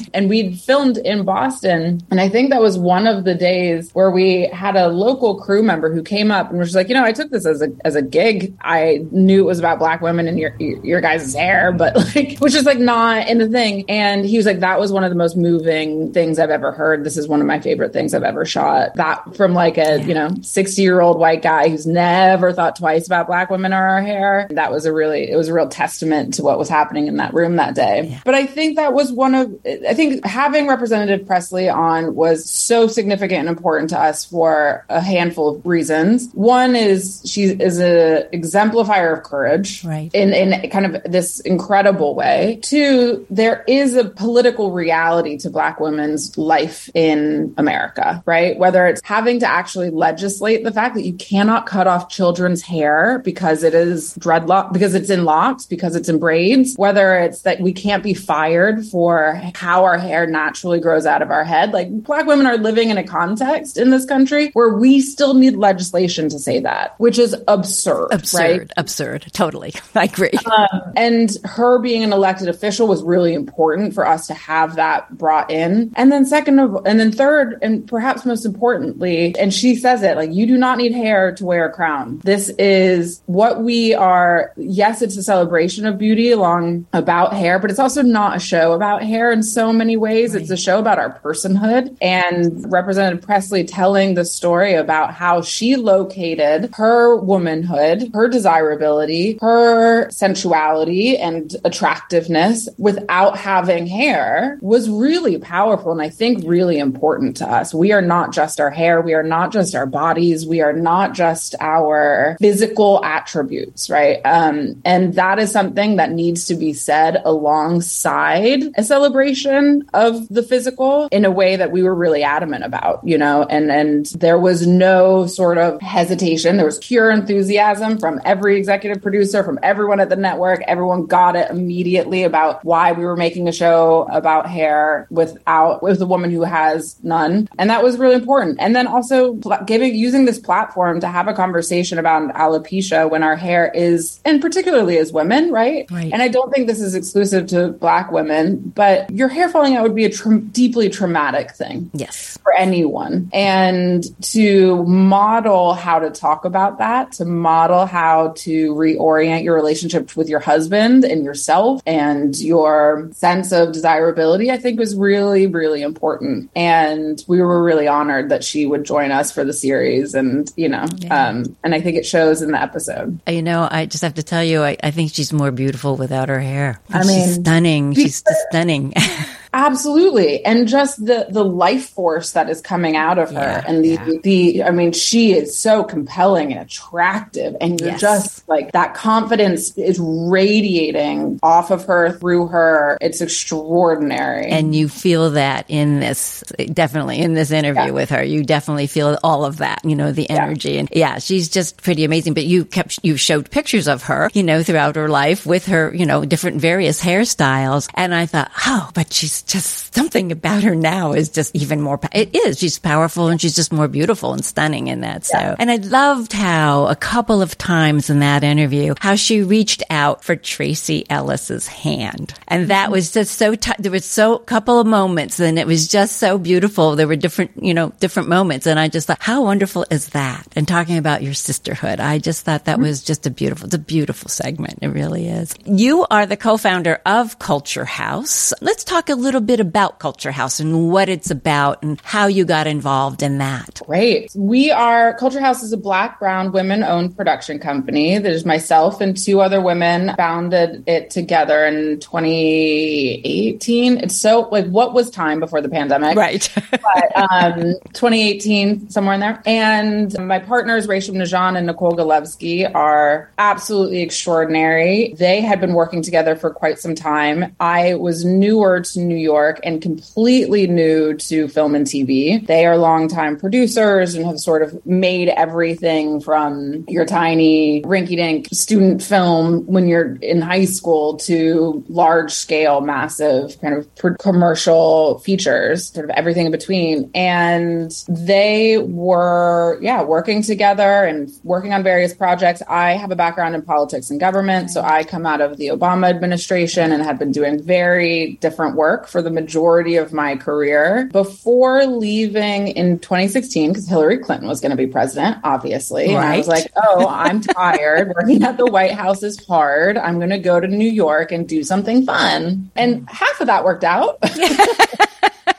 and 0.13 0.29
we'd 0.29 0.59
filmed 0.59 0.97
in 0.97 1.24
Boston 1.24 2.01
and 2.09 2.19
I 2.19 2.29
think 2.29 2.50
that 2.50 2.62
was 2.62 2.77
one 2.77 3.07
of 3.07 3.24
the 3.24 3.35
days 3.35 3.91
where 3.91 4.12
we 4.12 4.47
had 4.47 4.75
a 4.75 4.88
local 4.88 5.35
crew 5.39 5.62
member 5.63 5.94
who 5.94 6.01
came 6.03 6.31
up 6.31 6.50
and 6.50 6.59
was 6.59 6.75
like, 6.75 6.89
"You 6.89 6.95
know, 6.95 7.03
I 7.03 7.12
took 7.12 7.29
this 7.29 7.45
as 7.45 7.62
a 7.62 7.69
as 7.85 7.95
a 7.95 8.01
gig. 8.01 8.56
I 8.62 9.06
knew 9.12 9.41
it 9.41 9.45
was 9.45 9.59
about 9.59 9.79
black 9.79 10.01
women 10.01 10.27
and 10.27 10.39
your 10.39 10.56
your 10.59 11.01
guys' 11.01 11.33
hair, 11.33 11.71
but 11.71 11.95
like 12.15 12.38
which 12.39 12.56
is 12.56 12.65
like 12.65 12.79
not 12.79 13.27
in 13.27 13.38
the 13.38 13.50
thing." 13.50 13.89
And 13.89 14.25
he 14.25 14.38
was 14.38 14.45
like, 14.45 14.59
"That 14.59 14.79
was 14.79 14.91
one 14.91 15.03
of 15.03 15.09
the 15.09 15.15
most 15.15 15.38
moving 15.38 16.13
things 16.13 16.39
I've 16.39 16.50
ever 16.50 16.71
heard. 16.71 17.03
This 17.03 17.18
is 17.18 17.27
one 17.27 17.41
of 17.41 17.47
my 17.47 17.59
favorite 17.59 17.94
things 17.94 18.13
I've 18.13 18.24
ever 18.24 18.45
shot." 18.45 18.95
That 18.95 19.35
from 19.35 19.53
like 19.53 19.77
a, 19.77 20.01
you 20.03 20.13
know, 20.13 20.29
60-year-old 20.29 21.19
white 21.19 21.41
guy 21.41 21.69
who's 21.69 21.85
never 21.85 22.53
thought 22.53 22.75
twice 22.75 23.06
about 23.06 23.27
black 23.27 23.50
women 23.50 23.74
or 23.74 23.83
our 23.83 24.01
hair. 24.01 24.47
That 24.51 24.71
was 24.71 24.85
a 24.85 24.94
really 24.94 25.16
it 25.23 25.35
was 25.35 25.47
a 25.47 25.53
real 25.53 25.67
testament 25.67 26.35
to 26.35 26.43
what 26.43 26.57
was 26.57 26.69
happening 26.69 27.07
in 27.07 27.17
that 27.17 27.33
room 27.33 27.55
that 27.57 27.75
day. 27.75 28.07
Yeah. 28.09 28.21
But 28.25 28.35
I 28.35 28.45
think 28.45 28.75
that 28.77 28.93
was 28.93 29.11
one 29.11 29.35
of 29.35 29.53
I 29.65 29.93
think 29.93 30.25
having 30.25 30.67
Representative 30.67 31.25
Pressley 31.27 31.69
on 31.69 32.15
was 32.15 32.49
so 32.49 32.87
significant 32.87 33.41
and 33.41 33.49
important 33.49 33.89
to 33.91 33.99
us 33.99 34.25
for 34.25 34.85
a 34.89 35.01
handful 35.01 35.55
of 35.55 35.65
reasons. 35.65 36.29
One 36.33 36.75
is 36.75 37.21
she 37.25 37.43
is 37.43 37.79
a 37.79 38.27
exemplifier 38.33 39.13
of 39.13 39.23
courage 39.23 39.83
right. 39.83 40.09
in 40.13 40.33
in 40.33 40.69
kind 40.69 40.85
of 40.85 41.03
this 41.03 41.39
incredible 41.41 42.15
way. 42.15 42.59
Two, 42.61 43.25
there 43.29 43.63
is 43.67 43.95
a 43.95 44.05
political 44.05 44.71
reality 44.71 45.37
to 45.39 45.49
black 45.49 45.79
women's 45.79 46.37
life 46.37 46.89
in 46.93 47.53
America, 47.57 48.23
right? 48.25 48.57
Whether 48.57 48.87
it's 48.87 49.01
having 49.03 49.39
to 49.39 49.47
actually 49.47 49.89
legislate 49.89 50.63
the 50.63 50.71
fact 50.71 50.95
that 50.95 51.03
you 51.03 51.13
cannot 51.13 51.65
cut 51.65 51.87
off 51.87 52.09
children's 52.09 52.61
hair 52.61 53.19
because 53.23 53.63
it 53.63 53.73
is 53.73 54.15
dreadlock 54.15 54.73
because 54.73 54.95
it's 54.95 55.06
in 55.09 55.25
locks, 55.25 55.65
because 55.65 55.95
it's 55.95 56.09
in 56.09 56.19
braids, 56.19 56.75
whether 56.75 57.18
it's 57.18 57.42
that 57.42 57.59
we 57.59 57.74
can't 57.74 58.04
be 58.04 58.13
fired 58.13 58.86
for 58.86 59.42
how 59.56 59.83
our 59.83 59.98
hair 59.98 60.27
naturally 60.27 60.80
grows 60.80 61.06
out 61.06 61.21
of 61.21 61.31
our 61.31 61.44
head. 61.44 61.71
Like 61.71 61.89
black 62.04 62.25
women 62.25 62.48
are 62.48 62.57
living 62.57 62.89
in 62.89 62.98
a 62.98 63.04
context 63.04 63.77
in 63.77 63.89
this 63.89 64.06
country 64.06 64.51
where 64.54 64.69
we 64.69 65.01
still 65.01 65.33
need 65.33 65.56
legislation 65.56 66.30
to 66.30 66.39
say 66.39 66.59
that, 66.59 67.00
which 67.00 67.19
is 67.19 67.36
absurd. 67.48 68.07
Absurd. 68.12 68.59
Right? 68.59 68.71
Absurd. 68.77 69.27
Totally. 69.33 69.74
I 69.95 70.06
agree. 70.06 70.31
Um, 70.45 70.94
and 70.95 71.36
her 71.45 71.80
being 71.80 72.03
an 72.03 72.13
elected 72.13 72.48
official 72.48 72.88
was 72.88 73.03
really 73.03 73.33
important 73.33 73.94
for 73.94 74.06
us 74.06 74.27
to 74.27 74.33
have 74.33 74.75
that 74.75 75.18
brought 75.18 75.51
in. 75.51 75.92
And 75.95 76.12
then 76.12 76.25
second 76.25 76.60
of, 76.60 76.86
and 76.86 77.00
then 77.00 77.12
third, 77.12 77.60
and 77.62 77.88
perhaps 77.88 78.25
most 78.25 78.45
importantly, 78.45 79.36
and 79.38 79.53
she 79.53 79.75
says 79.75 80.03
it 80.03 80.15
like, 80.15 80.31
you 80.31 80.45
do 80.45 80.57
not 80.57 80.77
need 80.77 80.94
hair 80.94 81.33
to 81.36 81.45
wear 81.45 81.65
a 81.65 81.71
crown. 81.71 82.19
This 82.24 82.50
is 82.57 83.21
what 83.25 83.63
we 83.63 83.94
are. 83.94 84.53
Yes, 84.57 84.96
it's 85.01 85.17
a 85.17 85.23
celebration 85.23 85.85
of 85.85 85.97
beauty 85.97 86.31
along 86.31 86.85
about 86.94 87.33
hair, 87.33 87.59
but 87.59 87.69
it's 87.69 87.79
also 87.79 88.01
not 88.01 88.35
a 88.35 88.39
show 88.39 88.73
about 88.73 89.03
hair 89.03 89.31
in 89.31 89.44
so 89.44 89.71
many 89.73 89.97
ways. 89.97 90.33
Right. 90.33 90.41
It's 90.41 90.51
a 90.51 90.57
show 90.57 90.79
about 90.79 90.99
our 90.99 91.19
personhood 91.19 91.95
and 92.01 92.71
Representative 92.71 93.23
Pressley 93.23 93.63
telling 93.63 94.13
the 94.13 94.25
story 94.25 94.73
about 94.73 95.13
how 95.13 95.41
she 95.41 95.75
located 95.75 96.73
her 96.75 97.15
womanhood, 97.15 98.11
her 98.13 98.27
desirability, 98.27 99.38
her 99.41 100.09
sensuality 100.11 101.17
and 101.17 101.55
attractiveness 101.63 102.69
without 102.77 103.38
having 103.38 103.88
hair 103.88 104.57
was 104.61 104.89
really 104.89 105.38
powerful 105.38 105.91
and 105.91 106.01
I 106.01 106.09
think 106.09 106.43
really 106.45 106.77
important 106.79 107.38
to 107.38 107.50
us. 107.50 107.73
We 107.73 107.91
are 107.91 108.01
not 108.01 108.33
just 108.33 108.59
our 108.59 108.69
hair, 108.69 109.01
we 109.01 109.13
are 109.13 109.23
not 109.23 109.51
just 109.51 109.75
our 109.75 109.85
bodies, 109.85 110.45
we 110.45 110.61
are 110.61 110.73
not 110.73 111.13
just 111.13 111.55
our 111.59 112.38
physical 112.39 113.03
attributes, 113.03 113.89
right? 113.89 114.21
Um, 114.25 114.76
and 114.85 115.13
that 115.15 115.39
is 115.39 115.51
something 115.51 115.97
that 115.97 116.12
needs 116.12 116.45
to 116.45 116.56
be 116.56 116.74
said 116.74 117.21
alongside 117.25 118.63
a 118.75 118.83
celebration 118.83 119.88
of 119.94 120.27
the 120.29 120.44
physical 120.44 121.07
in 121.12 121.25
a 121.25 121.31
way 121.31 121.56
that 121.56 121.71
we 121.71 121.83
were 121.83 121.95
really 121.95 122.24
adamant 122.24 122.63
about, 122.63 123.01
you 123.03 123.18
know, 123.18 123.44
and 123.44 123.71
and 123.71 124.07
there 124.07 124.39
was 124.39 124.65
no 124.65 125.27
sort 125.27 125.57
of 125.57 125.81
hesitation. 125.81 126.57
There 126.57 126.65
was 126.65 126.79
pure 126.79 127.12
enthusiasm 127.12 127.98
from 127.98 128.22
every 128.25 128.57
executive 128.57 129.01
producer, 129.01 129.43
from 129.43 129.60
everyone 129.63 130.00
at 130.00 130.10
the 130.10 130.15
network. 130.15 130.62
Everyone 130.67 131.05
got 131.05 131.36
it 131.36 131.50
immediately 131.50 132.24
about 132.24 132.63
why 132.63 132.91
we 132.91 133.03
were 133.03 133.15
making 133.15 133.48
a 133.48 133.51
show 133.51 134.07
about 134.12 134.50
hair 134.50 135.07
without 135.10 135.81
with 135.84 136.01
a 136.01 136.05
woman 136.05 136.31
who 136.31 136.43
has 136.43 136.98
none, 137.03 137.50
and 137.57 137.69
that 137.69 137.84
was 137.84 137.98
really 137.98 138.15
important. 138.15 138.57
And 138.60 138.75
then 138.75 138.88
also 138.88 139.34
giving 139.65 139.96
using 139.96 140.25
this 140.25 140.39
platform 140.39 141.00
to 141.01 141.07
have 141.07 141.27
a 141.27 141.34
conversation 141.34 141.98
about 141.98 142.34
alopecia 142.34 143.10
when 143.10 143.24
our 143.24 143.36
hair 143.36 143.72
is, 143.74 144.19
and 144.25 144.41
particularly 144.67 144.97
as 144.97 145.13
women, 145.13 145.51
right? 145.51 145.89
Right. 145.89 146.12
And 146.12 146.21
I 146.21 146.27
don't 146.27 146.53
think 146.53 146.67
this 146.67 146.81
is 146.81 146.93
exclusive 146.93 147.47
to 147.47 147.69
Black 147.69 148.12
women, 148.12 148.57
but 148.75 149.09
your 149.09 149.29
hair 149.29 149.47
falling 149.47 149.77
out 149.77 149.83
would 149.83 149.95
be 149.95 150.03
a 150.03 150.09
tra- 150.09 150.39
deeply 150.39 150.89
traumatic 150.89 151.51
thing. 151.51 151.89
Yes. 151.93 152.38
For 152.43 152.53
anyone. 152.53 153.29
And 153.31 154.03
to 154.33 154.83
model 154.83 155.74
how 155.74 156.00
to 156.00 156.09
talk 156.09 156.43
about 156.43 156.79
that, 156.79 157.13
to 157.13 157.25
model 157.25 157.86
how 157.86 158.33
to 158.38 158.74
reorient 158.74 159.43
your 159.43 159.55
relationship 159.55 160.15
with 160.17 160.27
your 160.27 160.41
husband 160.41 161.05
and 161.05 161.24
yourself 161.24 161.81
and 161.86 162.38
your 162.38 163.09
sense 163.13 163.53
of 163.53 163.71
desirability, 163.71 164.51
I 164.51 164.57
think 164.57 164.79
was 164.79 164.95
really, 164.95 165.47
really 165.47 165.81
important. 165.81 166.50
And 166.55 167.24
we 167.27 167.41
were 167.41 167.63
really 167.63 167.88
honored 167.88 168.29
that 168.29 168.43
she 168.43 168.65
would 168.65 168.83
join 168.83 169.12
us 169.12 169.31
for 169.31 169.45
the 169.45 169.53
series. 169.53 170.13
And, 170.13 170.51
you 170.57 170.67
know, 170.67 170.86
yeah. 170.97 171.29
um, 171.29 171.55
and 171.63 171.74
I 171.74 171.79
think 171.79 171.95
it 171.95 172.05
shows 172.05 172.41
in 172.41 172.51
the 172.51 172.62
episode. 172.62 173.19
You 173.27 173.41
know, 173.41 173.67
I 173.69 173.86
just 173.86 174.03
have 174.03 174.15
to 174.15 174.24
tell 174.24 174.43
you, 174.43 174.56
I, 174.63 174.77
I 174.83 174.91
think 174.91 175.13
she's 175.13 175.33
more 175.33 175.51
beautiful 175.51 175.95
without 175.95 176.29
her 176.29 176.39
hair. 176.39 176.79
I 176.89 177.03
mean, 177.05 177.23
she's 177.23 177.35
stunning. 177.35 177.93
She's 177.93 178.23
stunning. 178.49 178.93
Absolutely. 179.54 180.44
And 180.46 180.68
just 180.68 181.04
the 181.06 181.27
the 181.30 181.44
life 181.44 181.89
force 181.89 182.32
that 182.34 182.50
is 182.50 182.62
coming 182.62 182.96
out 182.96 183.18
of 183.18 183.30
her 183.32 183.36
Yeah, 183.39 183.63
and 183.68 183.84
the 183.84 183.89
yeah. 183.89 184.10
the 184.24 184.63
I 184.63 184.72
mean 184.72 184.92
she 184.92 185.34
is 185.34 185.58
so 185.58 185.84
compelling 185.84 186.51
and 186.51 186.62
attractive 186.62 187.56
and 187.62 187.80
you're 187.80 187.89
Yes. 187.92 188.01
just 188.01 188.50
like 188.50 188.72
that 188.74 188.94
confidence 188.94 189.77
is 189.77 190.00
radiating 190.00 191.39
off 191.44 191.72
of 191.72 191.86
her 191.86 192.12
through 192.12 192.48
her. 192.48 192.98
It's 193.01 193.22
extraordinary. 193.22 194.48
And 194.48 194.75
you 194.75 194.88
feel 194.89 195.32
that 195.32 195.66
in 195.70 196.00
this, 196.00 196.44
definitely 196.74 197.20
in 197.20 197.34
this 197.34 197.51
interview 197.51 197.86
Yeah. 197.86 197.92
with 197.92 198.10
her, 198.10 198.24
you 198.24 198.44
definitely 198.44 198.88
feel 198.88 199.18
all 199.24 199.46
of 199.46 199.58
that, 199.58 199.82
you 199.84 199.96
know, 199.96 200.12
the 200.12 200.30
energy. 200.30 200.77
And 200.77 200.89
yeah, 200.92 201.20
she's 201.20 201.50
just 201.50 201.77
pretty 201.82 202.04
amazing. 202.04 202.34
But 202.34 202.46
you 202.46 202.66
kept, 202.66 203.00
you 203.04 203.18
showed 203.18 203.50
pictures 203.51 203.88
of 203.88 204.04
her, 204.04 204.30
you 204.34 204.44
know, 204.44 204.63
throughout 204.63 204.96
her 204.96 205.08
life 205.10 205.46
with 205.46 205.66
her, 205.68 205.94
you 205.94 206.06
know, 206.06 206.25
different 206.25 206.60
various 206.62 207.01
hairstyles. 207.04 207.89
And 207.94 208.13
I 208.13 208.25
thought, 208.25 208.51
oh, 208.66 208.89
but 208.94 209.12
she's 209.13 209.37
just 209.44 209.94
something 209.96 210.32
about 210.32 210.63
her 210.63 210.75
now 210.75 211.13
is 211.13 211.29
just 211.29 211.56
even 211.56 211.82
more, 211.82 212.00
it 212.13 212.36
is. 212.36 212.60
She's 212.60 212.79
powerful 212.79 213.27
and 213.27 213.39
she's 213.39 213.56
just 213.56 213.72
more 213.72 213.88
beautiful 213.88 214.34
and 214.34 214.44
stunning 214.44 214.88
in 214.88 215.01
that. 215.01 215.25
So, 215.25 215.56
and 215.60 215.70
I 215.70 215.75
loved 215.77 216.34
how 216.34 216.88
a 216.88 216.96
couple 216.96 217.41
of 217.41 217.58
times 217.58 218.10
in 218.10 218.20
that 218.20 218.44
interview, 218.44 218.96
how 219.00 219.15
she 219.15 219.44
reached 219.44 219.84
out 219.89 220.24
for 220.24 220.36
Tracee 220.36 221.06
Ellis's 221.10 221.67
hand. 221.67 222.34
And 222.48 222.70
that 222.70 222.86
mm-hmm. 222.86 222.94
was 222.94 223.12
just 223.12 223.38
so, 223.38 223.56
t- 223.56 223.72
there 223.79 223.91
was 223.91 224.06
so 224.06 224.36
a 224.36 224.39
couple 224.39 224.79
of 224.79 224.88
moments 224.88 225.39
and 225.39 225.60
it 225.60 225.67
was 225.67 225.88
just 225.88 226.17
so 226.17 226.38
beautiful. 226.38 226.96
There 226.96 227.08
were 227.08 227.15
different, 227.15 227.51
you 227.62 227.74
know, 227.74 227.94
different 228.00 228.29
moments. 228.29 228.67
And 228.67 228.79
I 228.79 228.88
just 228.88 229.08
thought, 229.08 229.22
how 229.22 229.44
wonderful 229.44 229.86
is 229.91 230.10
that? 230.10 230.48
And 230.56 230.67
talking 230.67 230.98
about 230.98 231.24
your 231.24 231.34
sisterhood, 231.34 232.00
I 232.00 232.20
just 232.20 232.46
thought 232.46 232.65
that 232.65 232.75
mm-hmm. 232.75 232.84
was 232.84 233.03
just 233.03 233.27
a 233.27 233.29
beautiful, 233.29 233.65
it's 233.65 233.75
a 233.75 233.79
beautiful 233.79 234.29
segment. 234.29 234.79
It 234.82 234.88
really 234.88 235.27
is. 235.27 235.53
You 235.65 236.06
are 236.10 236.25
the 236.25 236.38
co-founder 236.38 237.01
of 237.06 237.39
Culture 237.39 237.86
House. 237.86 238.53
Let's 238.62 238.84
talk 238.84 239.10
a 239.10 239.15
little 239.15 239.26
bit 239.41 239.60
about 239.60 240.00
Culture 240.00 240.31
House 240.31 240.60
and 240.60 240.91
what 240.91 241.10
it's 241.10 241.29
about 241.29 241.84
and 241.84 242.00
how 242.03 242.27
you 242.27 242.46
got 242.46 242.67
involved 242.67 243.22
in 243.22 243.38
that. 243.39 243.81
Great. 243.86 244.31
We 244.36 244.72
are 244.72 245.13
Culture 245.17 245.39
House 245.39 245.63
is 245.63 245.74
a 245.74 245.77
black, 245.77 246.19
brown, 246.19 246.51
women 246.51 246.84
owned 246.84 247.15
production 247.15 247.60
company. 247.60 248.17
There's 248.17 248.46
myself 248.46 249.01
and 249.01 249.17
two 249.17 249.41
other 249.41 249.62
women 249.62 250.13
founded 250.15 250.84
it 250.88 251.10
together 251.10 251.65
in 251.65 252.00
2018. 252.00 253.98
It's 253.98 254.17
so 254.17 254.48
like 254.51 254.65
what 254.67 254.93
was 254.93 255.10
time 255.10 255.39
before 255.39 255.62
the 255.62 255.69
pandemic? 255.69 256.17
Right. 256.17 256.50
but 256.72 257.31
um, 257.31 257.74
2018, 257.93 258.89
somewhere 258.89 259.15
in 259.15 259.19
there. 259.19 259.41
And 259.46 260.17
my 260.27 260.39
partners, 260.39 260.88
Rachel 260.88 261.15
Nijhon 261.15 261.57
and 261.57 261.67
Nicole 261.67 261.93
Galovski, 261.93 262.74
are 262.74 263.31
absolutely 263.38 264.01
extraordinary. 264.01 265.13
They 265.17 265.41
had 265.41 265.60
been 265.60 265.74
working 265.74 266.01
together 266.01 266.36
for 266.36 266.50
quite 266.50 266.79
some 266.79 266.96
time. 266.96 267.55
I 267.60 267.96
was 267.96 268.25
newer 268.25 268.81
to 268.81 269.00
New 269.00 269.16
York 269.19 269.59
and 269.63 269.81
completely 269.81 270.67
new 270.67 271.13
to 271.15 271.47
film 271.47 271.75
and 271.75 271.86
TV. 271.86 272.45
They 272.45 272.65
are 272.65 272.77
longtime 272.77 273.39
producers 273.39 274.15
and 274.15 274.25
have 274.25 274.39
sort 274.39 274.62
of 274.62 274.86
made 274.86 275.29
everything 275.29 276.21
from 276.21 276.86
your 276.88 277.05
tiny 277.05 277.81
rinky 277.83 278.15
dink 278.15 278.47
student 278.51 279.03
film 279.03 279.65
when 279.65 279.88
you're 279.88 280.15
in 280.17 280.41
high 280.41 280.65
school 280.65 281.17
to 281.17 281.83
large 281.88 282.31
scale, 282.31 282.81
massive 282.81 283.59
kind 283.62 283.75
of 283.75 283.95
pr- 283.95 284.13
commercial 284.13 285.19
features, 285.19 285.91
sort 285.91 286.05
of 286.05 286.12
everything 286.12 286.45
in 286.45 286.51
between. 286.51 287.09
And 287.13 287.91
they 288.07 288.77
were, 288.77 289.79
yeah, 289.81 290.03
working 290.03 290.41
together 290.41 291.05
and 291.05 291.31
working 291.43 291.74
on 291.74 291.83
various 291.83 292.13
projects. 292.13 292.62
I 292.67 292.91
have 292.91 293.12
a 293.12 293.15
background 293.15 293.55
in 293.55 293.62
politics 293.62 294.09
and 294.09 294.19
government. 294.19 294.71
So 294.71 294.81
I 294.81 295.03
come 295.03 295.25
out 295.25 295.41
of 295.41 295.57
the 295.57 295.67
Obama 295.67 296.09
administration 296.09 296.91
and 296.91 297.03
had 297.03 297.19
been 297.19 297.31
doing 297.31 297.62
very 297.62 298.38
different 298.41 298.75
work 298.75 299.06
for 299.07 299.21
the 299.21 299.29
majority 299.29 299.95
of 299.95 300.13
my 300.13 300.35
career 300.35 301.09
before 301.11 301.85
leaving 301.85 302.69
in 302.69 302.99
2016, 302.99 303.71
because 303.71 303.87
Hillary 303.87 304.17
Clinton 304.17 304.47
was 304.47 304.61
going 304.61 304.71
to 304.71 304.77
be 304.77 304.87
president, 304.87 305.37
obviously. 305.43 306.07
And 306.07 306.17
I 306.17 306.37
was 306.37 306.47
like, 306.47 306.71
oh, 306.75 307.07
I'm 307.07 307.41
tired. 307.41 308.13
Working 308.15 308.43
at 308.43 308.57
the 308.57 308.65
White 308.65 308.93
House 308.93 309.23
is 309.23 309.43
hard. 309.45 309.97
I'm 309.97 310.17
going 310.17 310.29
to 310.29 310.39
go 310.39 310.59
to 310.59 310.67
New 310.67 310.89
York 310.89 311.31
and 311.31 311.47
do 311.47 311.63
something 311.63 312.05
fun. 312.05 312.69
And 312.75 313.09
half 313.09 313.41
of 313.41 313.47
that 313.47 313.63
worked 313.63 313.83
out. 313.83 314.19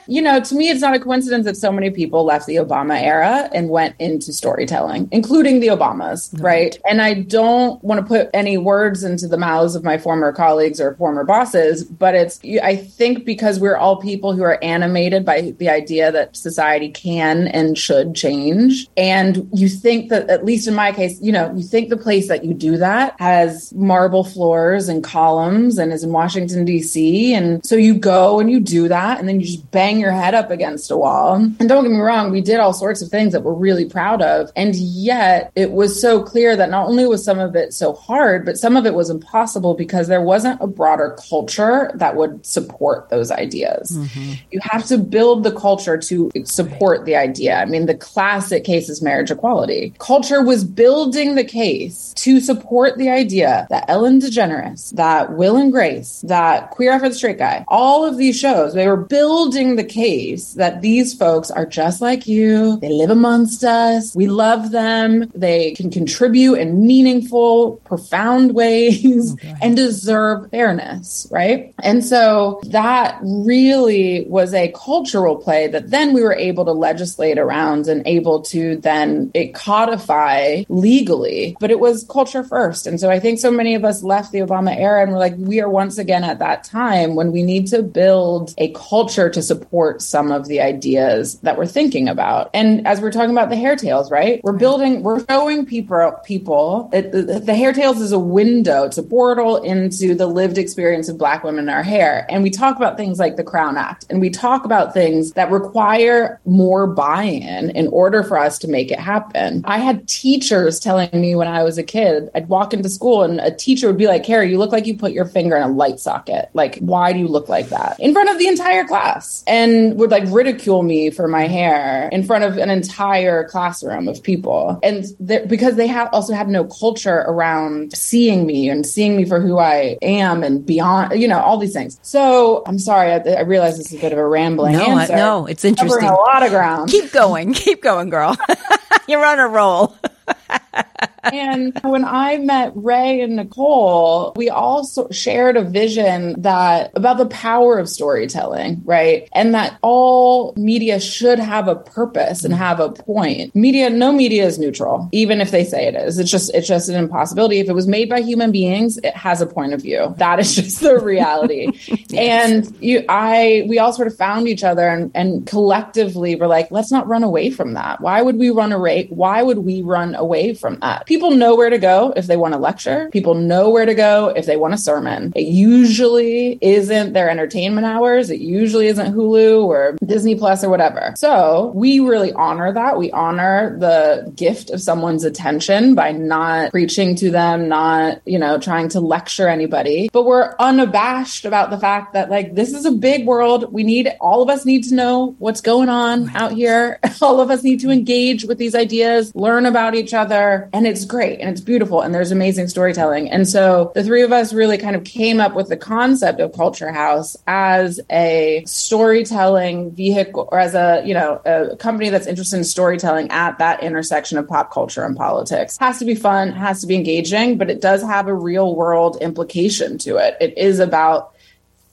you 0.09 0.21
know, 0.21 0.39
to 0.39 0.55
me, 0.55 0.69
it's 0.69 0.81
not 0.81 0.95
a 0.95 0.99
coincidence 0.99 1.45
that 1.45 1.55
so 1.55 1.71
many 1.71 1.91
people 1.91 2.23
left 2.23 2.47
the 2.47 2.55
Obama 2.55 2.99
era 2.99 3.49
and 3.53 3.69
went 3.69 3.95
into 3.99 4.33
storytelling, 4.33 5.07
including 5.11 5.59
the 5.59 5.67
Obamas, 5.67 6.29
right? 6.41 6.77
And 6.89 7.01
I 7.01 7.13
don't 7.13 7.81
want 7.83 8.01
to 8.01 8.05
put 8.05 8.29
any 8.33 8.57
words 8.57 9.03
into 9.03 9.27
the 9.27 9.37
mouths 9.37 9.75
of 9.75 9.83
my 9.83 9.97
former 9.99 10.33
colleagues 10.33 10.81
or 10.81 10.95
former 10.95 11.23
bosses, 11.23 11.83
but 11.83 12.15
it's, 12.15 12.39
I 12.63 12.75
think 12.75 13.23
because 13.23 13.59
we're 13.59 13.77
all 13.77 13.97
people 13.97 14.33
who 14.33 14.41
are 14.43 14.61
animated 14.63 15.23
by 15.25 15.41
the 15.41 15.69
idea 15.69 16.11
that 16.11 16.35
society 16.35 16.89
can 16.89 17.47
and 17.47 17.77
should 17.77 18.15
change. 18.15 18.87
And 18.97 19.47
you 19.53 19.69
think 19.69 20.09
that, 20.09 20.29
at 20.29 20.43
least 20.43 20.67
in 20.67 20.73
my 20.73 20.91
case, 20.91 21.21
you 21.21 21.31
know, 21.31 21.53
you 21.55 21.63
think 21.63 21.89
the 21.89 21.97
place 21.97 22.27
that 22.29 22.43
you 22.43 22.55
do 22.55 22.77
that 22.77 23.15
has 23.19 23.71
marble 23.73 24.23
floors 24.23 24.89
and 24.89 25.03
columns 25.03 25.77
and 25.77 25.93
is 25.93 26.03
in 26.03 26.11
Washington, 26.11 26.65
D.C. 26.65 27.33
And 27.35 27.63
so 27.63 27.75
you 27.75 27.93
go 27.93 28.39
and 28.39 28.49
you 28.49 28.59
do 28.59 28.87
that, 28.87 29.19
and 29.19 29.29
then 29.29 29.39
you 29.39 29.45
just 29.45 29.69
bang 29.69 29.98
your 29.99 30.11
head 30.11 30.33
up 30.33 30.51
against 30.51 30.91
a 30.91 30.97
wall. 30.97 31.35
And 31.35 31.69
don't 31.69 31.83
get 31.83 31.91
me 31.91 31.99
wrong, 31.99 32.31
we 32.31 32.41
did 32.41 32.59
all 32.59 32.73
sorts 32.73 33.01
of 33.01 33.09
things 33.09 33.33
that 33.33 33.43
we're 33.43 33.53
really 33.53 33.85
proud 33.85 34.21
of. 34.21 34.51
And 34.55 34.75
yet 34.75 35.51
it 35.55 35.71
was 35.71 35.99
so 35.99 36.23
clear 36.23 36.55
that 36.55 36.69
not 36.69 36.87
only 36.87 37.05
was 37.05 37.23
some 37.23 37.39
of 37.39 37.55
it 37.55 37.73
so 37.73 37.93
hard, 37.93 38.45
but 38.45 38.57
some 38.57 38.77
of 38.77 38.85
it 38.85 38.93
was 38.93 39.09
impossible 39.09 39.73
because 39.73 40.07
there 40.07 40.21
wasn't 40.21 40.61
a 40.61 40.67
broader 40.67 41.15
culture 41.29 41.91
that 41.95 42.15
would 42.15 42.45
support 42.45 43.09
those 43.09 43.31
ideas. 43.31 43.91
Mm-hmm. 43.91 44.33
You 44.51 44.59
have 44.63 44.85
to 44.87 44.97
build 44.97 45.43
the 45.43 45.51
culture 45.51 45.97
to 45.97 46.31
support 46.45 47.05
the 47.05 47.15
idea. 47.15 47.57
I 47.57 47.65
mean, 47.65 47.85
the 47.85 47.95
classic 47.95 48.63
case 48.63 48.89
is 48.89 49.01
marriage 49.01 49.31
equality. 49.31 49.93
Culture 49.99 50.43
was 50.43 50.63
building 50.63 51.35
the 51.35 51.43
case 51.43 52.13
to 52.17 52.39
support 52.39 52.97
the 52.97 53.09
idea 53.09 53.67
that 53.69 53.85
Ellen 53.87 54.19
DeGeneres, 54.19 54.91
that 54.95 55.33
Will 55.33 55.57
and 55.57 55.71
Grace, 55.71 56.21
that 56.27 56.71
Queer 56.71 56.93
Eye 56.93 56.99
for 56.99 57.09
the 57.09 57.15
Straight 57.15 57.37
Guy, 57.37 57.65
all 57.67 58.05
of 58.05 58.17
these 58.17 58.37
shows, 58.37 58.73
they 58.73 58.87
were 58.87 58.97
building 58.97 59.75
the 59.75 59.83
case 59.89 60.53
that 60.53 60.81
these 60.81 61.13
folks 61.13 61.51
are 61.51 61.65
just 61.65 62.01
like 62.01 62.27
you. 62.27 62.77
They 62.77 62.91
live 62.91 63.09
amongst 63.09 63.63
us. 63.63 64.15
We 64.15 64.27
love 64.27 64.71
them. 64.71 65.29
They 65.35 65.71
can 65.71 65.89
contribute 65.89 66.55
in 66.55 66.85
meaningful, 66.85 67.77
profound 67.85 68.53
ways 68.53 69.35
oh, 69.43 69.55
and 69.61 69.75
deserve 69.75 70.49
fairness, 70.51 71.27
right? 71.31 71.73
And 71.79 72.03
so 72.03 72.61
that 72.67 73.19
really 73.21 74.25
was 74.27 74.53
a 74.53 74.73
cultural 74.75 75.35
play 75.35 75.67
that 75.67 75.89
then 75.89 76.13
we 76.13 76.21
were 76.21 76.35
able 76.35 76.65
to 76.65 76.71
legislate 76.71 77.37
around 77.37 77.87
and 77.87 78.05
able 78.05 78.41
to 78.43 78.77
then 78.77 79.31
it 79.33 79.53
codify 79.53 80.63
legally. 80.69 81.57
But 81.59 81.71
it 81.71 81.79
was 81.79 82.05
culture 82.09 82.43
first. 82.43 82.87
And 82.87 82.99
so 82.99 83.09
I 83.09 83.19
think 83.19 83.39
so 83.39 83.51
many 83.51 83.75
of 83.75 83.83
us 83.83 84.03
left 84.03 84.31
the 84.31 84.39
Obama 84.39 84.75
era 84.75 85.01
and 85.01 85.11
we're 85.11 85.19
like, 85.19 85.35
we 85.37 85.61
are 85.61 85.69
once 85.69 85.97
again 85.97 86.23
at 86.23 86.39
that 86.39 86.63
time 86.63 87.15
when 87.15 87.31
we 87.31 87.43
need 87.43 87.67
to 87.67 87.81
build 87.81 88.53
a 88.57 88.71
culture 88.73 89.29
to 89.29 89.41
support 89.41 89.68
some 89.99 90.31
of 90.31 90.47
the 90.47 90.61
ideas 90.61 91.39
that 91.39 91.57
we're 91.57 91.65
thinking 91.65 92.07
about. 92.07 92.49
And 92.53 92.85
as 92.87 93.01
we're 93.01 93.11
talking 93.11 93.31
about 93.31 93.49
the 93.49 93.55
Hair 93.55 93.75
Tales, 93.75 94.11
right? 94.11 94.41
We're 94.43 94.53
building, 94.53 95.03
we're 95.03 95.25
showing 95.25 95.65
people, 95.65 96.19
people, 96.23 96.89
it, 96.93 97.11
the, 97.11 97.39
the 97.39 97.55
Hair 97.55 97.73
Tales 97.73 98.01
is 98.01 98.11
a 98.11 98.19
window, 98.19 98.83
it's 98.83 98.97
a 98.97 99.03
portal 99.03 99.57
into 99.57 100.15
the 100.15 100.27
lived 100.27 100.57
experience 100.57 101.09
of 101.09 101.17
Black 101.17 101.43
women 101.43 101.65
in 101.65 101.69
our 101.69 101.83
hair. 101.83 102.25
And 102.29 102.43
we 102.43 102.49
talk 102.49 102.77
about 102.77 102.97
things 102.97 103.19
like 103.19 103.35
the 103.35 103.43
Crown 103.43 103.77
Act, 103.77 104.05
and 104.09 104.19
we 104.19 104.29
talk 104.29 104.65
about 104.65 104.93
things 104.93 105.33
that 105.33 105.51
require 105.51 106.39
more 106.45 106.87
buy 106.87 107.23
in 107.23 107.69
in 107.71 107.87
order 107.87 108.23
for 108.23 108.37
us 108.37 108.57
to 108.59 108.67
make 108.67 108.91
it 108.91 108.99
happen. 108.99 109.61
I 109.65 109.77
had 109.77 110.07
teachers 110.07 110.79
telling 110.79 111.09
me 111.13 111.35
when 111.35 111.47
I 111.47 111.63
was 111.63 111.77
a 111.77 111.83
kid, 111.83 112.29
I'd 112.33 112.49
walk 112.49 112.73
into 112.73 112.89
school 112.89 113.23
and 113.23 113.39
a 113.39 113.51
teacher 113.51 113.87
would 113.87 113.97
be 113.97 114.07
like, 114.07 114.23
Carri, 114.23 114.49
you 114.49 114.57
look 114.57 114.71
like 114.71 114.85
you 114.85 114.97
put 114.97 115.11
your 115.11 115.25
finger 115.25 115.55
in 115.55 115.63
a 115.63 115.67
light 115.67 115.99
socket. 115.99 116.49
Like, 116.53 116.79
why 116.79 117.13
do 117.13 117.19
you 117.19 117.27
look 117.27 117.49
like 117.49 117.69
that? 117.69 117.99
In 117.99 118.13
front 118.13 118.29
of 118.29 118.37
the 118.39 118.47
entire 118.47 118.85
class 118.85 119.43
and 119.47 119.58
would 119.97 120.11
like 120.11 120.23
ridicule 120.27 120.83
me 120.83 121.09
for 121.09 121.27
my 121.27 121.47
hair 121.47 122.09
in 122.11 122.23
front 122.23 122.43
of 122.43 122.57
an 122.57 122.69
entire 122.69 123.43
classroom 123.47 124.07
of 124.07 124.21
people. 124.23 124.79
And 124.83 125.05
th- 125.27 125.47
because 125.47 125.75
they 125.75 125.87
have 125.87 126.09
also 126.13 126.33
have 126.33 126.47
no 126.47 126.63
culture 126.65 127.19
around 127.27 127.93
seeing 127.95 128.45
me 128.45 128.69
and 128.69 128.85
seeing 128.85 129.17
me 129.17 129.25
for 129.25 129.39
who 129.39 129.57
I 129.59 129.97
am 130.01 130.43
and 130.43 130.65
beyond, 130.65 131.19
you 131.19 131.27
know, 131.27 131.39
all 131.39 131.57
these 131.57 131.73
things. 131.73 131.99
So 132.01 132.63
I'm 132.65 132.79
sorry, 132.79 133.11
I, 133.11 133.17
I 133.17 133.41
realize 133.41 133.77
this 133.77 133.91
is 133.93 133.99
a 133.99 134.01
bit 134.01 134.11
of 134.13 134.17
a 134.19 134.27
rambling 134.27 134.73
No, 134.73 134.85
I- 134.97 135.07
no, 135.07 135.45
it's 135.45 135.65
interesting. 135.65 135.99
Covering 136.01 136.11
a 136.11 136.21
lot 136.21 136.43
of 136.43 136.49
ground. 136.51 136.89
Keep 136.89 137.11
going. 137.11 137.53
Keep 137.53 137.81
going, 137.81 138.09
girl. 138.09 138.35
You're 139.07 139.25
on 139.25 139.39
a 139.39 139.47
roll. 139.47 139.95
and 141.23 141.79
when 141.83 142.05
I 142.05 142.37
met 142.37 142.71
Ray 142.75 143.21
and 143.21 143.35
Nicole, 143.35 144.33
we 144.35 144.49
also 144.49 145.09
shared 145.09 145.57
a 145.57 145.63
vision 145.63 146.41
that 146.41 146.91
about 146.95 147.17
the 147.17 147.25
power 147.27 147.77
of 147.77 147.89
storytelling, 147.89 148.81
right? 148.85 149.27
And 149.33 149.53
that 149.55 149.77
all 149.81 150.53
media 150.55 150.99
should 150.99 151.39
have 151.39 151.67
a 151.67 151.75
purpose 151.75 152.43
and 152.43 152.53
have 152.53 152.79
a 152.79 152.91
point. 152.91 153.55
Media, 153.55 153.89
no 153.89 154.11
media 154.11 154.45
is 154.45 154.57
neutral, 154.57 155.09
even 155.11 155.41
if 155.41 155.51
they 155.51 155.63
say 155.63 155.87
it 155.87 155.95
is. 155.95 156.19
It's 156.19 156.31
just, 156.31 156.53
it's 156.53 156.67
just 156.67 156.89
an 156.89 156.95
impossibility. 156.95 157.59
If 157.59 157.69
it 157.69 157.73
was 157.73 157.87
made 157.87 158.09
by 158.09 158.21
human 158.21 158.51
beings, 158.51 158.97
it 158.97 159.15
has 159.15 159.41
a 159.41 159.45
point 159.45 159.73
of 159.73 159.81
view. 159.81 160.13
That 160.17 160.39
is 160.39 160.55
just 160.59 160.81
the 160.81 160.99
reality. 160.99 161.71
yes. 162.09 162.13
And 162.13 162.77
you, 162.81 163.03
I, 163.09 163.65
we 163.67 163.79
all 163.79 163.93
sort 163.93 164.07
of 164.07 164.15
found 164.15 164.47
each 164.47 164.63
other 164.63 164.87
and, 164.87 165.11
and 165.13 165.45
collectively 165.45 166.35
were 166.35 166.47
like, 166.47 166.71
let's 166.71 166.91
not 166.91 167.07
run 167.07 167.23
away 167.23 167.49
from 167.49 167.73
that. 167.73 168.01
Why 168.01 168.21
would 168.21 168.37
we 168.37 168.49
run 168.49 168.71
away? 168.71 169.07
Why 169.09 169.43
would 169.43 169.59
we 169.59 169.81
run 169.81 170.15
away 170.15 170.53
from 170.53 170.79
that? 170.79 171.05
People 171.05 171.18
know 171.27 171.55
where 171.55 171.69
to 171.69 171.77
go 171.77 172.13
if 172.15 172.27
they 172.27 172.37
want 172.37 172.53
a 172.53 172.57
lecture. 172.57 173.09
People 173.11 173.35
know 173.35 173.69
where 173.69 173.85
to 173.85 173.93
go 173.93 174.29
if 174.29 174.45
they 174.45 174.57
want 174.57 174.73
a 174.73 174.77
sermon. 174.77 175.33
It 175.35 175.47
usually 175.47 176.57
isn't 176.61 177.13
their 177.13 177.29
entertainment 177.29 177.85
hours. 177.85 178.29
It 178.29 178.39
usually 178.39 178.87
isn't 178.87 179.13
Hulu 179.13 179.65
or 179.65 179.97
Disney 180.05 180.35
Plus 180.35 180.63
or 180.63 180.69
whatever. 180.69 181.13
So 181.17 181.71
we 181.75 181.99
really 181.99 182.31
honor 182.33 182.71
that. 182.73 182.97
We 182.97 183.11
honor 183.11 183.77
the 183.77 184.31
gift 184.35 184.69
of 184.69 184.81
someone's 184.81 185.23
attention 185.23 185.95
by 185.95 186.11
not 186.11 186.71
preaching 186.71 187.15
to 187.17 187.31
them, 187.31 187.67
not, 187.67 188.21
you 188.25 188.39
know, 188.39 188.59
trying 188.59 188.89
to 188.89 188.99
lecture 188.99 189.47
anybody, 189.47 190.09
but 190.11 190.23
we're 190.23 190.55
unabashed 190.59 191.45
about 191.45 191.69
the 191.69 191.79
fact 191.79 192.13
that 192.13 192.29
like 192.29 192.55
this 192.55 192.73
is 192.73 192.85
a 192.85 192.91
big 192.91 193.25
world. 193.25 193.71
We 193.71 193.83
need 193.83 194.09
all 194.19 194.41
of 194.41 194.49
us 194.49 194.65
need 194.65 194.83
to 194.85 194.95
know 194.95 195.35
what's 195.39 195.61
going 195.61 195.89
on 195.89 196.29
out 196.35 196.53
here. 196.53 196.99
all 197.21 197.41
of 197.41 197.49
us 197.49 197.63
need 197.63 197.79
to 197.81 197.89
engage 197.89 198.45
with 198.45 198.57
these 198.57 198.75
ideas, 198.75 199.33
learn 199.35 199.65
about 199.65 199.95
each 199.95 200.13
other, 200.13 200.69
and 200.73 200.87
it's 200.87 200.98
great 201.05 201.39
and 201.39 201.49
it's 201.49 201.61
beautiful 201.61 202.01
and 202.01 202.13
there's 202.13 202.31
amazing 202.31 202.67
storytelling. 202.67 203.29
And 203.29 203.47
so 203.47 203.91
the 203.95 204.03
three 204.03 204.21
of 204.21 204.31
us 204.31 204.53
really 204.53 204.77
kind 204.77 204.95
of 204.95 205.03
came 205.03 205.39
up 205.39 205.55
with 205.55 205.69
the 205.69 205.77
concept 205.77 206.39
of 206.39 206.53
Culture 206.53 206.91
House 206.91 207.35
as 207.47 207.99
a 208.11 208.63
storytelling 208.65 209.91
vehicle 209.91 210.49
or 210.51 210.59
as 210.59 210.75
a, 210.75 211.01
you 211.05 211.13
know, 211.13 211.41
a 211.45 211.75
company 211.77 212.09
that's 212.09 212.27
interested 212.27 212.57
in 212.57 212.63
storytelling 212.63 213.29
at 213.31 213.57
that 213.59 213.83
intersection 213.83 214.37
of 214.37 214.47
pop 214.47 214.71
culture 214.71 215.03
and 215.03 215.15
politics. 215.15 215.77
Has 215.77 215.99
to 215.99 216.05
be 216.05 216.15
fun, 216.15 216.51
has 216.51 216.81
to 216.81 216.87
be 216.87 216.95
engaging, 216.95 217.57
but 217.57 217.69
it 217.69 217.81
does 217.81 218.01
have 218.01 218.27
a 218.27 218.33
real 218.33 218.75
world 218.75 219.17
implication 219.21 219.97
to 219.99 220.17
it. 220.17 220.37
It 220.39 220.57
is 220.57 220.79
about 220.79 221.33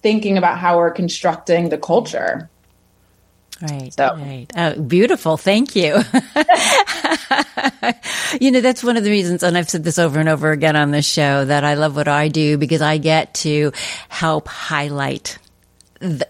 thinking 0.02 0.38
about 0.38 0.58
how 0.58 0.76
we're 0.76 0.90
constructing 0.90 1.68
the 1.68 1.78
culture. 1.78 2.48
Right. 3.62 3.92
So. 3.92 4.14
Right. 4.16 4.46
Oh, 4.56 4.80
beautiful. 4.80 5.36
Thank 5.36 5.74
you. 5.76 5.94
you 8.40 8.50
know, 8.50 8.60
that's 8.60 8.84
one 8.84 8.96
of 8.96 9.04
the 9.04 9.10
reasons, 9.10 9.42
and 9.42 9.56
I've 9.56 9.70
said 9.70 9.82
this 9.82 9.98
over 9.98 10.20
and 10.20 10.28
over 10.28 10.50
again 10.50 10.76
on 10.76 10.90
this 10.90 11.06
show, 11.06 11.44
that 11.44 11.64
I 11.64 11.74
love 11.74 11.96
what 11.96 12.08
I 12.08 12.28
do 12.28 12.58
because 12.58 12.82
I 12.82 12.98
get 12.98 13.32
to 13.34 13.72
help 14.08 14.48
highlight 14.48 15.38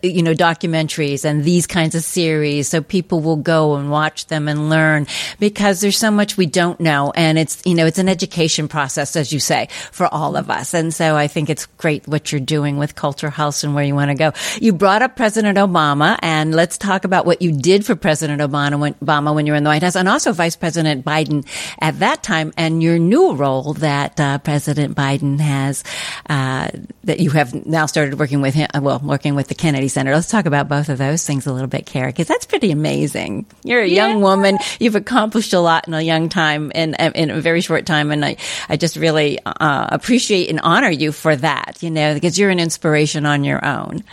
you 0.03 0.23
know, 0.23 0.35
documentaries 0.35 1.25
and 1.25 1.45
these 1.45 1.67
kinds 1.67 1.95
of 1.95 2.03
series. 2.05 2.69
So 2.69 2.83
people 2.83 3.21
will 3.21 3.37
go 3.37 3.75
and 3.77 3.91
watch 3.91 4.27
them 4.27 4.49
and 4.49 4.71
learn 4.71 5.07
because 5.41 5.81
there's 5.81 5.99
so 5.99 6.11
much 6.11 6.37
we 6.37 6.47
don't 6.47 6.79
know. 6.79 7.13
And 7.17 7.39
it's, 7.39 7.63
you 7.67 7.75
know, 7.75 7.87
it's 7.87 7.99
an 7.99 8.09
education 8.09 8.69
process, 8.69 9.17
as 9.17 9.33
you 9.33 9.41
say, 9.41 9.69
for 9.91 10.07
all 10.13 10.37
of 10.37 10.51
us. 10.51 10.73
And 10.75 10.95
so 10.95 11.17
I 11.17 11.27
think 11.27 11.51
it's 11.51 11.67
great 11.79 12.07
what 12.07 12.31
you're 12.31 12.41
doing 12.41 12.79
with 12.79 12.95
Culture 12.95 13.31
House 13.31 13.65
and 13.65 13.75
where 13.75 13.85
you 13.85 13.95
want 13.95 14.11
to 14.11 14.15
go. 14.15 14.33
You 14.61 14.73
brought 14.73 15.03
up 15.03 15.17
President 15.17 15.59
Obama 15.59 16.19
and 16.23 16.55
let's 16.55 16.79
talk 16.79 17.05
about 17.05 17.27
what 17.27 17.43
you 17.43 17.53
did 17.53 17.85
for 17.85 17.97
President 17.97 18.41
Obama 18.41 18.79
when, 18.79 18.95
Obama 18.95 19.35
when 19.35 19.47
you 19.47 19.53
were 19.53 19.57
in 19.57 19.65
the 19.65 19.71
White 19.71 19.83
House 19.83 19.97
and 19.97 20.09
also 20.09 20.33
Vice 20.33 20.57
President 20.57 21.05
Biden 21.05 21.47
at 21.81 21.99
that 21.99 22.23
time 22.23 22.53
and 22.57 22.83
your 22.83 22.99
new 22.99 23.35
role 23.35 23.75
that 23.75 24.21
uh, 24.21 24.39
President 24.39 24.97
Biden 24.97 25.41
has, 25.41 25.83
uh, 26.31 26.69
that 27.05 27.19
you 27.19 27.31
have 27.31 27.67
now 27.67 27.87
started 27.87 28.19
working 28.19 28.41
with 28.41 28.55
him, 28.55 28.69
well, 28.81 29.01
working 29.03 29.35
with 29.35 29.49
the 29.49 29.56
Kennedy 29.57 29.89
Center. 29.89 30.15
Let's 30.15 30.31
talk 30.31 30.47
about 30.47 30.69
both 30.69 30.89
of 30.89 30.99
those 30.99 31.27
things 31.27 31.47
a 31.47 31.53
little 31.53 31.69
bit, 31.69 31.87
Kara, 31.87 32.09
because 32.09 32.29
that's 32.29 32.47
pretty 32.47 32.71
amazing. 32.71 33.47
You're 33.65 33.83
a 33.83 33.87
yeah. 33.87 34.07
young 34.07 34.21
woman. 34.21 34.59
You've 34.79 34.95
accomplished 34.95 35.53
a 35.53 35.61
lot 35.61 35.89
in 35.89 35.95
a 35.95 36.01
young 36.01 36.29
time 36.29 36.71
in, 36.73 36.95
in 36.95 37.31
a 37.31 37.41
very 37.41 37.61
short 37.61 37.87
time. 37.87 38.11
And 38.11 38.25
I, 38.25 38.37
I 38.69 38.77
just 38.77 38.97
really 38.97 39.39
uh, 39.45 39.89
appreciate 39.91 40.51
and 40.51 40.61
honor 40.61 40.91
you 40.91 41.13
for 41.13 41.35
that, 41.37 41.79
you 41.83 41.91
know, 41.91 42.15
because 42.15 42.39
you're 42.39 42.51
an 42.51 42.61
inspiration 42.61 43.27
on 43.27 43.45
your 43.45 43.65
own. 43.65 44.05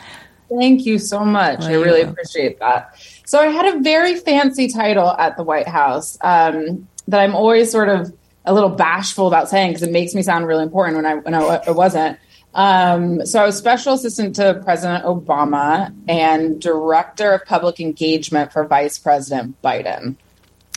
Thank 0.50 0.86
you 0.86 1.00
so 1.00 1.26
much. 1.26 1.62
I 1.62 1.74
really 1.74 2.02
appreciate 2.02 2.60
that. 2.60 2.96
So 3.26 3.40
I 3.40 3.48
had 3.48 3.76
a 3.76 3.80
very 3.80 4.16
fancy 4.16 4.68
title 4.68 5.10
at 5.10 5.38
the 5.38 5.44
White 5.44 5.68
House 5.68 6.18
um, 6.22 6.88
that 7.08 7.20
I'm 7.20 7.36
always 7.36 7.72
sort 7.72 7.90
of 7.90 8.14
a 8.46 8.54
little 8.54 8.70
bashful 8.70 9.28
about 9.28 9.50
saying 9.50 9.72
because 9.72 9.84
it 9.84 9.92
makes 9.92 10.14
me 10.14 10.22
sound 10.22 10.46
really 10.46 10.64
important 10.64 10.98
when 10.98 11.06
I 11.06 11.16
when 11.16 11.34
I, 11.34 11.40
I 11.40 11.72
wasn't. 11.72 12.20
Um, 12.54 13.26
so 13.26 13.42
I 13.42 13.46
was 13.46 13.58
special 13.58 13.94
assistant 13.94 14.36
to 14.36 14.62
President 14.64 15.04
Obama 15.06 15.94
and 16.08 16.62
director 16.62 17.34
of 17.34 17.46
public 17.46 17.80
engagement 17.80 18.54
for 18.54 18.66
Vice 18.66 19.00
President 19.00 19.60
Biden. 19.62 20.16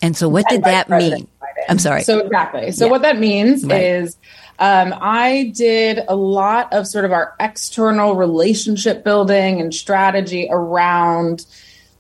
And 0.03 0.17
so, 0.17 0.29
what 0.29 0.47
did 0.49 0.65
that 0.65 0.89
mean? 0.89 1.13
Biden. 1.13 1.27
I'm 1.69 1.79
sorry. 1.79 2.03
So 2.03 2.21
exactly. 2.21 2.71
So 2.73 2.87
yeah. 2.87 2.91
what 2.91 3.03
that 3.03 3.19
means 3.19 3.65
right. 3.65 3.83
is. 3.83 4.17
Um, 4.59 4.95
I 4.99 5.53
did 5.55 6.01
a 6.09 6.17
lot 6.17 6.73
of 6.73 6.87
sort 6.87 7.05
of 7.05 7.13
our 7.13 7.35
external 7.39 8.17
relationship 8.17 9.05
building 9.05 9.61
and 9.61 9.75
strategy 9.75 10.49
around 10.51 11.45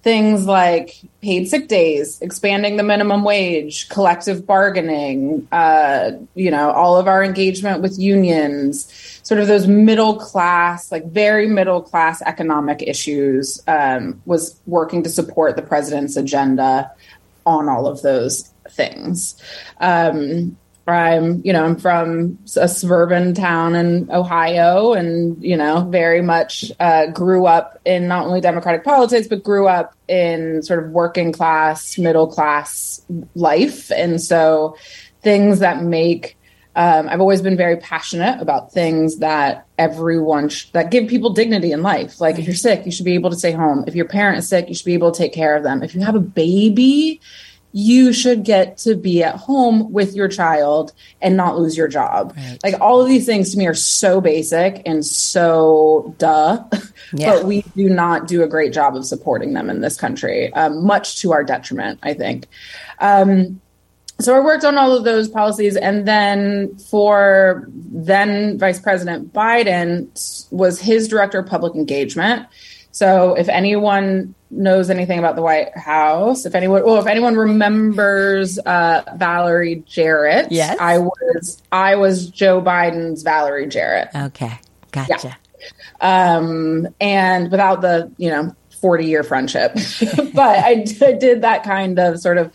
things 0.07 0.47
like 0.47 1.01
paid 1.21 1.49
sick 1.49 1.67
days, 1.67 2.21
expanding 2.23 2.77
the 2.77 2.85
minimum 2.85 3.25
wage, 3.25 3.89
collective 3.89 4.47
bargaining, 4.47 5.49
uh, 5.51 6.13
you 6.37 6.49
know, 6.49 6.71
all 6.71 6.97
of 6.97 7.09
our 7.09 7.25
engagement 7.25 7.83
with 7.83 7.99
unions, 7.99 8.87
sort 9.25 9.41
of 9.41 9.49
those 9.49 9.67
middle 9.67 10.15
class, 10.15 10.93
like 10.93 11.05
very 11.07 11.49
middle 11.49 11.83
class 11.83 12.23
economic 12.23 12.83
issues, 12.83 13.61
um, 13.67 14.23
was 14.27 14.55
working 14.67 15.03
to 15.03 15.11
support 15.11 15.57
the 15.57 15.63
president's 15.63 16.17
agenda 16.17 16.89
on 17.45 17.69
all 17.69 17.89
of 17.89 18.01
those 18.03 18.49
things. 18.71 19.35
Um, 19.81 20.57
I'm, 20.93 21.43
you 21.45 21.53
know, 21.53 21.65
I'm 21.65 21.77
from 21.77 22.39
a 22.57 22.69
suburban 22.69 23.35
town 23.35 23.75
in 23.75 24.11
Ohio 24.11 24.93
and, 24.93 25.43
you 25.43 25.57
know, 25.57 25.89
very 25.91 26.23
much 26.23 26.71
uh, 26.79 27.07
grew 27.07 27.47
up 27.47 27.81
in 27.85 28.07
not 28.07 28.27
only 28.27 28.41
Democratic 28.41 28.85
politics, 28.85 29.27
but 29.27 29.43
grew 29.43 29.67
up 29.67 29.95
in 30.07 30.63
sort 30.63 30.85
of 30.85 30.91
working 30.91 31.33
class, 31.33 31.99
middle 31.99 32.29
class 32.29 33.03
life. 33.35 33.91
And 33.91 34.23
so 34.23 34.77
things 35.23 35.59
that 35.59 35.83
make, 35.83 36.37
um, 36.77 37.09
I've 37.09 37.21
always 37.21 37.43
been 37.43 37.57
very 37.57 37.79
passionate 37.79 38.41
about 38.41 38.73
things 38.73 39.19
that 39.19 39.67
everyone, 39.79 40.51
sh- 40.51 40.71
that 40.71 40.91
give 40.91 41.09
people 41.09 41.31
dignity 41.31 41.73
in 41.73 41.83
life. 41.83 42.21
Like 42.21 42.39
if 42.39 42.47
you're 42.47 42.55
sick, 42.55 42.87
you 42.87 42.93
should 42.93 43.07
be 43.07 43.15
able 43.15 43.31
to 43.31 43.37
stay 43.37 43.53
home. 43.53 43.83
If 43.89 43.97
your 43.97 44.07
parent 44.07 44.39
is 44.39 44.49
sick, 44.49 44.69
you 44.69 44.75
should 44.75 44.87
be 44.87 44.95
able 44.95 45.11
to 45.11 45.19
take 45.19 45.33
care 45.33 45.57
of 45.57 45.65
them. 45.65 45.83
If 45.83 45.95
you 45.95 46.03
have 46.03 46.15
a 46.15 46.21
baby, 46.21 47.21
you 47.77 48.11
should 48.11 48.43
get 48.43 48.79
to 48.79 48.97
be 48.97 49.23
at 49.23 49.37
home 49.37 49.93
with 49.93 50.15
your 50.15 50.29
child 50.29 50.95
and 51.21 51.37
not 51.37 51.59
lose 51.59 51.77
your 51.77 51.89
job. 51.89 52.33
Right. 52.35 52.59
Like 52.65 52.81
all 52.81 53.03
of 53.03 53.07
these 53.07 53.27
things 53.27 53.53
to 53.53 53.59
me 53.59 53.67
are 53.67 53.75
so 53.75 54.19
basic 54.23 54.81
and 54.87 55.05
so 55.05 56.15
duh, 56.17 56.65
yeah. 57.13 57.33
but 57.33 57.45
we 57.45 57.61
do 57.77 57.91
not 57.91 58.29
do 58.29 58.43
a 58.43 58.49
great 58.49 58.73
job 58.73 58.97
of 58.97 59.05
supporting 59.05 59.53
them 59.53 59.69
in 59.69 59.83
this 59.83 59.99
country, 60.01 60.51
um, 60.55 60.87
much 60.87 61.21
to 61.21 61.35
our 61.35 61.45
detriment, 61.45 62.01
I 62.03 62.15
think. 62.15 62.47
Um, 62.99 63.61
so 64.21 64.35
I 64.35 64.41
worked 64.41 64.65
on 64.65 64.79
all 64.79 64.97
of 64.97 65.05
those 65.05 65.29
policies, 65.29 65.77
and 65.77 66.09
then 66.09 66.79
for 66.79 67.69
then 67.69 68.59
Vice 68.59 68.81
President 68.81 69.35
Biden 69.35 70.09
was 70.51 70.81
his 70.81 71.09
director 71.09 71.41
of 71.41 71.47
public 71.47 71.75
engagement. 71.75 72.47
So 72.97 73.35
if 73.35 73.51
anyone 73.51 74.35
knows 74.51 74.89
anything 74.89 75.19
about 75.19 75.37
the 75.37 75.43
White 75.43 75.77
House, 75.77 76.47
if 76.47 76.55
anyone, 76.55 76.83
well, 76.83 76.99
if 76.99 77.07
anyone 77.07 77.37
remembers 77.37 78.59
uh, 78.61 79.03
Valerie 79.17 79.83
Jarrett, 79.87 80.51
yes, 80.51 80.79
I 80.81 80.97
was 80.97 81.63
I 81.71 81.97
was 81.97 82.31
Joe 82.31 82.63
Biden's 82.63 83.23
Valerie 83.23 83.67
Jarrett. 83.67 84.09
Okay, 84.17 84.59
gotcha. 84.93 85.37
Yeah. 86.01 86.37
Um, 86.37 86.89
and 86.99 87.51
without 87.51 87.83
the 87.83 88.11
you 88.17 88.31
know 88.31 88.57
forty 88.81 89.05
year 89.05 89.23
friendship, 89.23 89.75
but 90.33 90.59
I, 90.59 90.87
I 91.03 91.13
did 91.13 91.43
that 91.43 91.65
kind 91.65 91.99
of 91.99 92.19
sort 92.19 92.39
of 92.39 92.51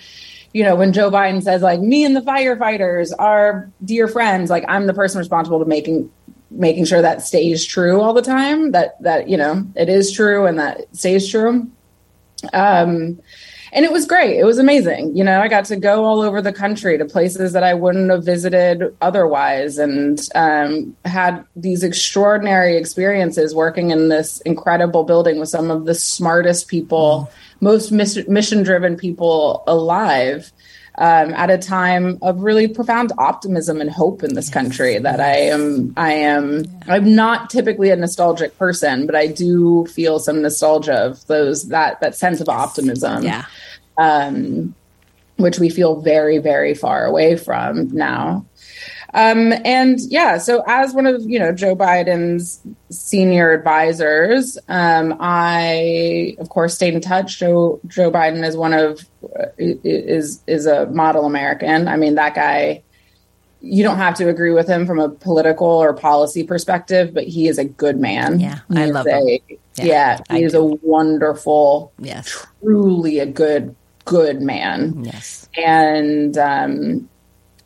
you 0.54 0.64
know, 0.64 0.76
when 0.76 0.92
Joe 0.92 1.12
Biden 1.12 1.44
says 1.44 1.62
like 1.62 1.82
me 1.82 2.04
and 2.04 2.16
the 2.16 2.22
firefighters 2.22 3.14
are 3.20 3.70
dear 3.86 4.08
friends, 4.08 4.50
like 4.50 4.66
I'm 4.68 4.88
the 4.88 4.94
person 4.96 5.20
responsible 5.20 5.60
to 5.60 5.66
making 5.66 6.12
making 6.52 6.86
sure 6.86 7.02
that 7.02 7.22
stays 7.22 7.66
true 7.66 8.02
all 8.02 8.14
the 8.14 8.22
time 8.22 8.72
that 8.72 9.02
that 9.02 9.30
you 9.30 9.38
know 9.38 9.66
it 9.76 9.90
is 9.90 10.12
true 10.12 10.46
and 10.46 10.60
that 10.60 10.94
stays 10.96 11.30
true. 11.30 11.68
Um 12.54 13.20
and 13.74 13.86
it 13.86 13.92
was 13.94 14.06
great. 14.06 14.38
It 14.38 14.44
was 14.44 14.60
amazing. 14.60 15.16
You 15.16 15.24
know 15.24 15.40
i 15.40 15.48
got 15.48 15.66
to 15.66 15.76
go 15.78 16.04
all 16.04 16.22
over 16.22 16.42
the 16.42 16.52
country 16.52 16.98
to 16.98 17.06
places 17.06 17.54
that 17.54 17.64
i 17.64 17.74
wouldn't 17.74 18.12
have 18.12 18.26
visited 18.26 18.96
otherwise 19.02 19.78
and 19.78 20.28
um, 20.36 20.96
had 21.06 21.44
these 21.56 21.84
extraordinary 21.84 22.78
experiences 22.78 23.56
working 23.56 23.92
in 23.92 24.10
this 24.10 24.42
incredible 24.42 25.04
building 25.04 25.40
with 25.40 25.50
some 25.50 25.72
of 25.72 25.86
the 25.86 25.96
smartest 25.96 26.68
people 26.68 27.30
mm. 27.30 27.62
most 27.62 27.92
mission 27.92 28.64
driven 28.64 28.98
people 28.98 29.64
alive 29.68 30.52
um, 30.96 31.34
at 31.34 31.50
a 31.50 31.58
time 31.58 32.18
of 32.22 32.42
really 32.42 32.68
profound 32.68 33.12
optimism 33.18 33.82
and 33.82 33.90
hope 33.90 34.24
in 34.24 34.34
this 34.34 34.50
country. 34.50 34.98
That 34.98 35.20
I 35.20 35.38
am, 35.38 35.94
I 35.98 36.14
am. 36.14 36.66
I'm 36.88 37.16
not 37.16 37.50
typically 37.50 37.90
a 37.90 37.96
nostalgic 37.96 38.58
person, 38.58 39.06
but 39.06 39.16
I 39.16 39.28
do 39.28 39.86
feel 39.88 40.20
some 40.20 40.42
nostalgia 40.42 40.96
of 40.96 41.26
those 41.28 41.70
that 41.70 42.02
that 42.02 42.16
sense 42.16 42.42
of 42.42 42.50
optimism. 42.50 43.24
Yeah. 43.24 43.46
Um, 43.98 44.76
which 45.38 45.60
we 45.60 45.70
feel 45.70 46.00
very, 46.02 46.38
very 46.38 46.76
far 46.76 47.06
away 47.06 47.36
from 47.36 47.90
now. 47.90 48.46
Um, 49.13 49.54
and 49.65 50.00
yeah, 50.00 50.38
so 50.38 50.63
as 50.67 50.93
one 50.93 51.06
of 51.06 51.21
you 51.21 51.38
know 51.38 51.52
Joe 51.52 51.76
Biden's 51.76 52.62
senior 52.89 53.52
advisors, 53.52 54.58
um, 54.69 55.17
I 55.19 56.36
of 56.39 56.50
course 56.50 56.76
stayed 56.76 56.93
in 56.93 57.02
touch. 57.02 57.39
Joe 57.39 57.80
Joe 57.88 58.12
Biden 58.12 58.47
is 58.47 58.56
one 58.56 58.74
of 58.74 59.06
is 59.58 60.41
is 60.47 60.65
a 60.65 60.86
model 60.88 61.26
American. 61.26 61.88
I 61.88 61.97
mean 61.97 62.15
that 62.15 62.36
guy. 62.36 62.84
You 63.63 63.84
don't 63.84 63.97
have 63.97 64.15
to 64.15 64.28
agree 64.28 64.54
with 64.54 64.67
him 64.67 64.88
from 64.88 65.00
a 65.00 65.08
political 65.08 65.67
or 65.67 65.93
policy 65.93 66.43
perspective, 66.43 67.13
but 67.13 67.26
he 67.26 67.47
is 67.47 67.60
a 67.60 67.65
good 67.65 68.00
man. 68.00 68.39
Yeah, 68.39 68.60
I 68.71 68.86
love 68.86 69.06
a, 69.06 69.12
him. 69.12 69.60
Yeah, 69.76 69.86
yeah 69.86 70.19
he 70.36 70.43
is 70.43 70.56
a 70.56 70.63
wonderful, 70.63 71.93
yes, 72.00 72.43
truly 72.63 73.19
a 73.19 73.28
good 73.28 73.76
good 74.06 74.41
man. 74.41 75.04
Yes, 75.04 75.47
and 75.56 76.36
um, 76.39 77.08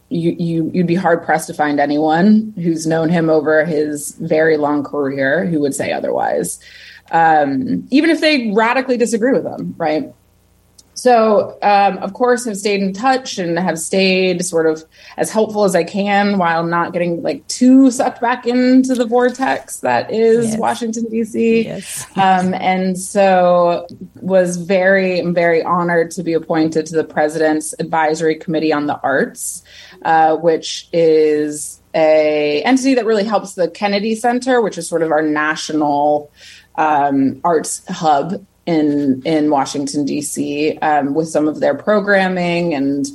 you, 0.10 0.36
you 0.38 0.72
you'd 0.74 0.88
be 0.88 0.96
hard 0.96 1.24
pressed 1.24 1.48
to 1.48 1.54
find 1.54 1.80
anyone 1.80 2.54
who's 2.56 2.86
known 2.86 3.10
him 3.10 3.30
over 3.30 3.66
his 3.66 4.12
very 4.16 4.58
long 4.58 4.84
career 4.84 5.46
who 5.46 5.60
would 5.60 5.74
say 5.74 5.92
otherwise, 5.92 6.60
um, 7.12 7.88
even 7.92 8.10
if 8.10 8.22
they 8.22 8.52
radically 8.52 8.98
disagree 8.98 9.32
with 9.32 9.46
him, 9.46 9.74
right? 9.78 10.14
So, 10.96 11.58
um, 11.62 11.98
of 11.98 12.14
course, 12.14 12.46
have 12.46 12.58
stayed 12.58 12.82
in 12.82 12.94
touch 12.94 13.38
and 13.38 13.60
have 13.60 13.78
stayed 13.78 14.46
sort 14.46 14.66
of 14.66 14.84
as 15.18 15.30
helpful 15.30 15.66
as 15.66 15.76
I 15.76 15.84
can 15.84 16.38
while 16.38 16.64
not 16.64 16.94
getting 16.94 17.22
like 17.22 17.46
too 17.48 17.92
sucked 17.92 18.22
back 18.22 18.48
into 18.48 18.96
the 18.96 19.06
vortex 19.06 19.82
that 19.82 20.10
is 20.10 20.52
yes. 20.52 20.58
Washington 20.58 21.06
D.C. 21.10 21.66
Yes. 21.66 22.08
um, 22.16 22.54
and 22.54 22.98
so, 22.98 23.86
was 24.22 24.56
very, 24.56 25.22
very 25.32 25.62
honored 25.62 26.12
to 26.12 26.24
be 26.24 26.32
appointed 26.32 26.86
to 26.88 26.96
the 26.96 27.04
President's 27.04 27.76
Advisory 27.78 28.36
Committee 28.36 28.72
on 28.72 28.88
the 28.88 28.98
Arts, 29.02 29.64
uh, 30.04 30.38
which 30.38 30.88
is 30.94 31.82
a 31.94 32.62
entity 32.64 32.96
that 32.96 33.06
really 33.06 33.26
helps 33.26 33.56
the 33.56 33.70
Kennedy 33.70 34.16
Center, 34.16 34.62
which 34.62 34.78
is 34.78 34.88
sort 34.88 35.02
of 35.02 35.12
our 35.12 35.22
national 35.22 36.32
um, 36.76 37.42
arts 37.44 37.86
hub 37.90 38.46
in 38.66 39.22
in 39.26 39.50
Washington 39.50 40.06
D.C. 40.06 40.78
Um, 40.80 41.14
with 41.14 41.30
some 41.30 41.48
of 41.48 41.60
their 41.60 41.76
programming 41.76 42.74
and 42.74 43.06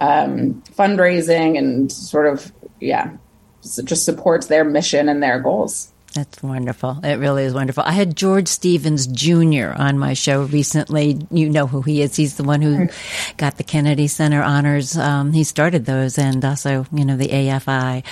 um, 0.00 0.62
fundraising 0.76 1.58
and 1.58 1.90
sort 1.90 2.26
of 2.26 2.52
yeah, 2.80 3.16
just 3.62 4.04
supports 4.04 4.46
their 4.46 4.64
mission 4.64 5.08
and 5.08 5.22
their 5.22 5.40
goals. 5.40 5.92
That's 6.14 6.42
wonderful. 6.42 7.00
It 7.04 7.16
really 7.18 7.44
is 7.44 7.54
wonderful. 7.54 7.82
I 7.84 7.92
had 7.92 8.16
George 8.16 8.48
Stevens 8.48 9.06
Jr. 9.06 9.72
on 9.76 9.98
my 9.98 10.14
show 10.14 10.42
recently. 10.44 11.18
You 11.30 11.48
know 11.50 11.66
who 11.66 11.82
he 11.82 12.02
is. 12.02 12.16
He's 12.16 12.36
the 12.36 12.44
one 12.44 12.62
who 12.62 12.88
got 13.36 13.56
the 13.56 13.62
Kennedy 13.64 14.06
Center 14.06 14.42
honors. 14.42 14.96
Um, 14.96 15.32
he 15.32 15.44
started 15.44 15.84
those 15.84 16.18
and 16.18 16.44
also, 16.44 16.86
you 16.92 17.04
know, 17.04 17.16
the 17.16 17.28
AFI, 17.28 18.04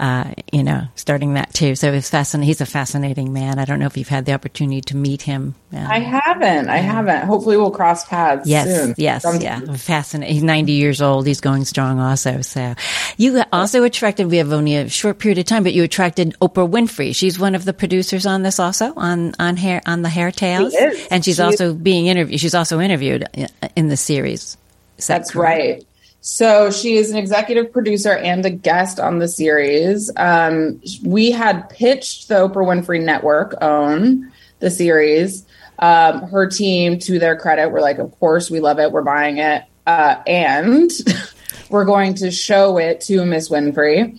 uh, 0.00 0.32
you 0.52 0.64
know, 0.64 0.82
starting 0.94 1.34
that 1.34 1.54
too. 1.54 1.74
So 1.74 1.92
it's 1.92 2.10
fascinating. 2.10 2.48
He's 2.48 2.60
a 2.60 2.66
fascinating 2.66 3.32
man. 3.32 3.58
I 3.58 3.64
don't 3.64 3.78
know 3.78 3.86
if 3.86 3.96
you've 3.96 4.08
had 4.08 4.26
the 4.26 4.32
opportunity 4.32 4.80
to 4.82 4.96
meet 4.96 5.22
him. 5.22 5.54
Um, 5.72 5.86
I 5.86 6.00
haven't. 6.00 6.68
I 6.68 6.78
haven't. 6.78 7.26
Hopefully 7.26 7.56
we'll 7.56 7.70
cross 7.70 8.04
paths 8.06 8.48
yes, 8.48 8.66
soon. 8.66 8.94
Yes. 8.98 9.24
Yeah. 9.40 9.60
Fascinating. 9.76 10.34
He's 10.34 10.42
90 10.42 10.72
years 10.72 11.00
old. 11.00 11.26
He's 11.26 11.40
going 11.40 11.64
strong 11.64 12.00
also. 12.00 12.40
So 12.40 12.74
you 13.16 13.42
also 13.52 13.84
attracted, 13.84 14.30
we 14.30 14.38
have 14.38 14.52
only 14.52 14.76
a 14.76 14.88
short 14.88 15.18
period 15.18 15.38
of 15.38 15.46
time, 15.46 15.62
but 15.62 15.72
you 15.72 15.82
attracted 15.84 16.36
Oprah 16.40 16.68
Winfrey. 16.68 17.14
She's 17.14 17.38
one 17.44 17.54
of 17.54 17.66
the 17.66 17.74
producers 17.74 18.24
on 18.24 18.42
this 18.42 18.58
also 18.58 18.94
on 18.96 19.34
on 19.38 19.58
hair 19.58 19.82
on 19.84 20.00
the 20.00 20.08
Hair 20.08 20.32
Tales, 20.32 20.72
she 20.72 21.06
and 21.10 21.22
she's 21.22 21.36
she 21.36 21.42
also 21.42 21.68
is. 21.68 21.74
being 21.74 22.06
interviewed. 22.06 22.40
She's 22.40 22.54
also 22.54 22.80
interviewed 22.80 23.28
in 23.76 23.88
the 23.88 23.98
series. 23.98 24.56
That 24.96 25.06
That's 25.06 25.32
correct? 25.32 25.60
right. 25.60 25.86
So 26.22 26.70
she 26.70 26.96
is 26.96 27.10
an 27.10 27.18
executive 27.18 27.70
producer 27.70 28.16
and 28.16 28.46
a 28.46 28.50
guest 28.50 28.98
on 28.98 29.18
the 29.18 29.28
series. 29.28 30.10
Um, 30.16 30.80
we 31.04 31.32
had 31.32 31.68
pitched 31.68 32.28
the 32.28 32.36
Oprah 32.36 32.64
Winfrey 32.64 33.04
Network 33.04 33.54
own 33.60 34.32
the 34.60 34.70
series. 34.70 35.44
Um, 35.80 36.22
her 36.28 36.48
team, 36.48 36.98
to 37.00 37.18
their 37.18 37.36
credit, 37.36 37.68
were 37.68 37.82
like, 37.82 37.98
"Of 37.98 38.18
course, 38.18 38.50
we 38.50 38.60
love 38.60 38.78
it. 38.78 38.90
We're 38.90 39.02
buying 39.02 39.36
it, 39.36 39.64
uh, 39.86 40.16
and 40.26 40.90
we're 41.68 41.84
going 41.84 42.14
to 42.14 42.30
show 42.30 42.78
it 42.78 43.02
to 43.02 43.26
Miss 43.26 43.50
Winfrey." 43.50 44.18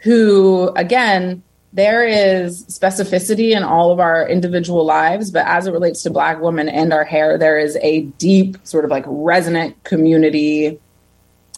Who, 0.00 0.72
again, 0.74 1.44
there 1.74 2.06
is 2.06 2.64
specificity 2.66 3.50
in 3.50 3.64
all 3.64 3.90
of 3.90 3.98
our 3.98 4.28
individual 4.28 4.84
lives, 4.84 5.32
but 5.32 5.44
as 5.44 5.66
it 5.66 5.72
relates 5.72 6.04
to 6.04 6.10
Black 6.10 6.40
women 6.40 6.68
and 6.68 6.92
our 6.92 7.02
hair, 7.02 7.36
there 7.36 7.58
is 7.58 7.76
a 7.82 8.02
deep, 8.02 8.56
sort 8.62 8.84
of 8.84 8.92
like 8.92 9.04
resonant 9.08 9.82
community 9.82 10.78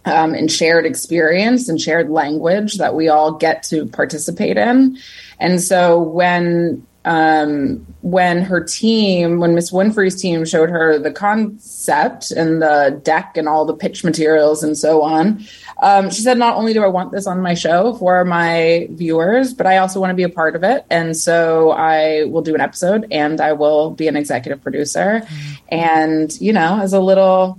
um, 0.06 0.32
and 0.32 0.50
shared 0.50 0.86
experience 0.86 1.68
and 1.68 1.78
shared 1.78 2.08
language 2.08 2.78
that 2.78 2.94
we 2.94 3.08
all 3.08 3.32
get 3.32 3.62
to 3.64 3.86
participate 3.86 4.56
in. 4.56 4.96
And 5.38 5.60
so 5.60 6.00
when 6.00 6.86
um, 7.06 7.86
when 8.02 8.42
her 8.42 8.60
team, 8.60 9.38
when 9.38 9.54
Miss 9.54 9.70
Winfrey's 9.70 10.20
team 10.20 10.44
showed 10.44 10.68
her 10.70 10.98
the 10.98 11.12
concept 11.12 12.32
and 12.32 12.60
the 12.60 13.00
deck 13.04 13.36
and 13.36 13.48
all 13.48 13.64
the 13.64 13.74
pitch 13.74 14.02
materials 14.02 14.64
and 14.64 14.76
so 14.76 15.02
on, 15.02 15.44
um, 15.82 16.10
she 16.10 16.20
said, 16.20 16.36
Not 16.36 16.56
only 16.56 16.72
do 16.72 16.82
I 16.82 16.88
want 16.88 17.12
this 17.12 17.28
on 17.28 17.40
my 17.40 17.54
show 17.54 17.94
for 17.94 18.24
my 18.24 18.88
viewers, 18.90 19.54
but 19.54 19.66
I 19.66 19.76
also 19.76 20.00
want 20.00 20.10
to 20.10 20.14
be 20.14 20.24
a 20.24 20.28
part 20.28 20.56
of 20.56 20.64
it. 20.64 20.84
And 20.90 21.16
so 21.16 21.70
I 21.70 22.24
will 22.24 22.42
do 22.42 22.56
an 22.56 22.60
episode 22.60 23.06
and 23.12 23.40
I 23.40 23.52
will 23.52 23.90
be 23.90 24.08
an 24.08 24.16
executive 24.16 24.60
producer. 24.60 25.22
And, 25.68 26.38
you 26.40 26.52
know, 26.52 26.80
as 26.80 26.92
a 26.92 27.00
little, 27.00 27.56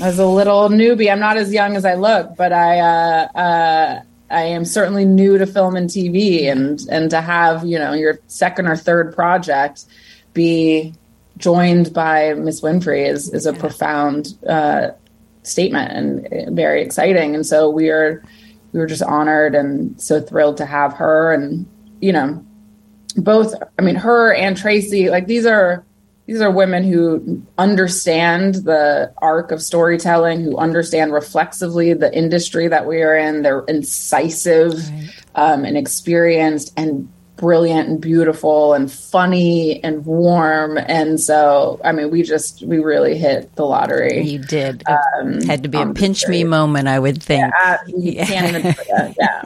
as 0.00 0.18
a 0.18 0.26
little 0.26 0.70
newbie, 0.70 1.12
I'm 1.12 1.20
not 1.20 1.36
as 1.36 1.52
young 1.52 1.76
as 1.76 1.84
I 1.84 1.94
look, 1.94 2.34
but 2.34 2.50
I, 2.50 2.80
uh, 2.80 3.38
uh, 3.38 4.02
I 4.30 4.42
am 4.42 4.64
certainly 4.64 5.04
new 5.04 5.38
to 5.38 5.46
film 5.46 5.76
and 5.76 5.88
TV, 5.88 6.50
and 6.50 6.80
and 6.90 7.10
to 7.10 7.20
have 7.20 7.64
you 7.64 7.78
know 7.78 7.92
your 7.92 8.18
second 8.26 8.66
or 8.66 8.76
third 8.76 9.14
project 9.14 9.84
be 10.32 10.94
joined 11.38 11.92
by 11.92 12.34
Miss 12.34 12.60
Winfrey 12.60 13.06
is 13.06 13.32
is 13.32 13.46
a 13.46 13.52
yeah. 13.52 13.60
profound 13.60 14.38
uh, 14.48 14.90
statement 15.42 15.92
and 15.92 16.56
very 16.56 16.82
exciting. 16.82 17.34
And 17.34 17.46
so 17.46 17.70
we 17.70 17.90
are 17.90 18.22
we 18.72 18.80
were 18.80 18.86
just 18.86 19.02
honored 19.02 19.54
and 19.54 20.00
so 20.00 20.20
thrilled 20.20 20.56
to 20.58 20.66
have 20.66 20.92
her, 20.94 21.32
and 21.32 21.66
you 22.00 22.12
know 22.12 22.44
both. 23.16 23.54
I 23.78 23.82
mean, 23.82 23.96
her 23.96 24.34
and 24.34 24.56
Tracee, 24.56 25.10
like 25.10 25.26
these 25.26 25.46
are 25.46 25.84
these 26.26 26.40
are 26.40 26.50
women 26.50 26.82
who 26.82 27.42
understand 27.56 28.56
the 28.56 29.12
arc 29.18 29.52
of 29.52 29.62
storytelling, 29.62 30.42
who 30.42 30.56
understand 30.56 31.12
reflexively 31.12 31.92
the 31.92 32.12
industry 32.12 32.66
that 32.66 32.86
we 32.86 33.00
are 33.02 33.16
in. 33.16 33.42
They're 33.42 33.60
incisive 33.60 34.74
right. 34.74 35.10
um, 35.36 35.64
and 35.64 35.76
experienced 35.76 36.72
and 36.76 37.08
brilliant 37.36 37.88
and 37.88 38.00
beautiful 38.00 38.74
and 38.74 38.90
funny 38.90 39.82
and 39.84 40.04
warm. 40.04 40.78
And 40.78 41.20
so, 41.20 41.80
I 41.84 41.92
mean, 41.92 42.10
we 42.10 42.22
just, 42.22 42.62
we 42.62 42.78
really 42.78 43.16
hit 43.16 43.54
the 43.54 43.64
lottery. 43.64 44.22
You 44.22 44.38
did. 44.40 44.82
Um, 44.88 45.42
Had 45.42 45.62
to 45.62 45.68
be 45.68 45.78
a 45.78 45.92
pinch 45.92 46.26
me 46.26 46.42
moment, 46.42 46.88
I 46.88 46.98
would 46.98 47.22
think. 47.22 47.52
Yeah, 47.86 48.74
yeah. 49.18 49.44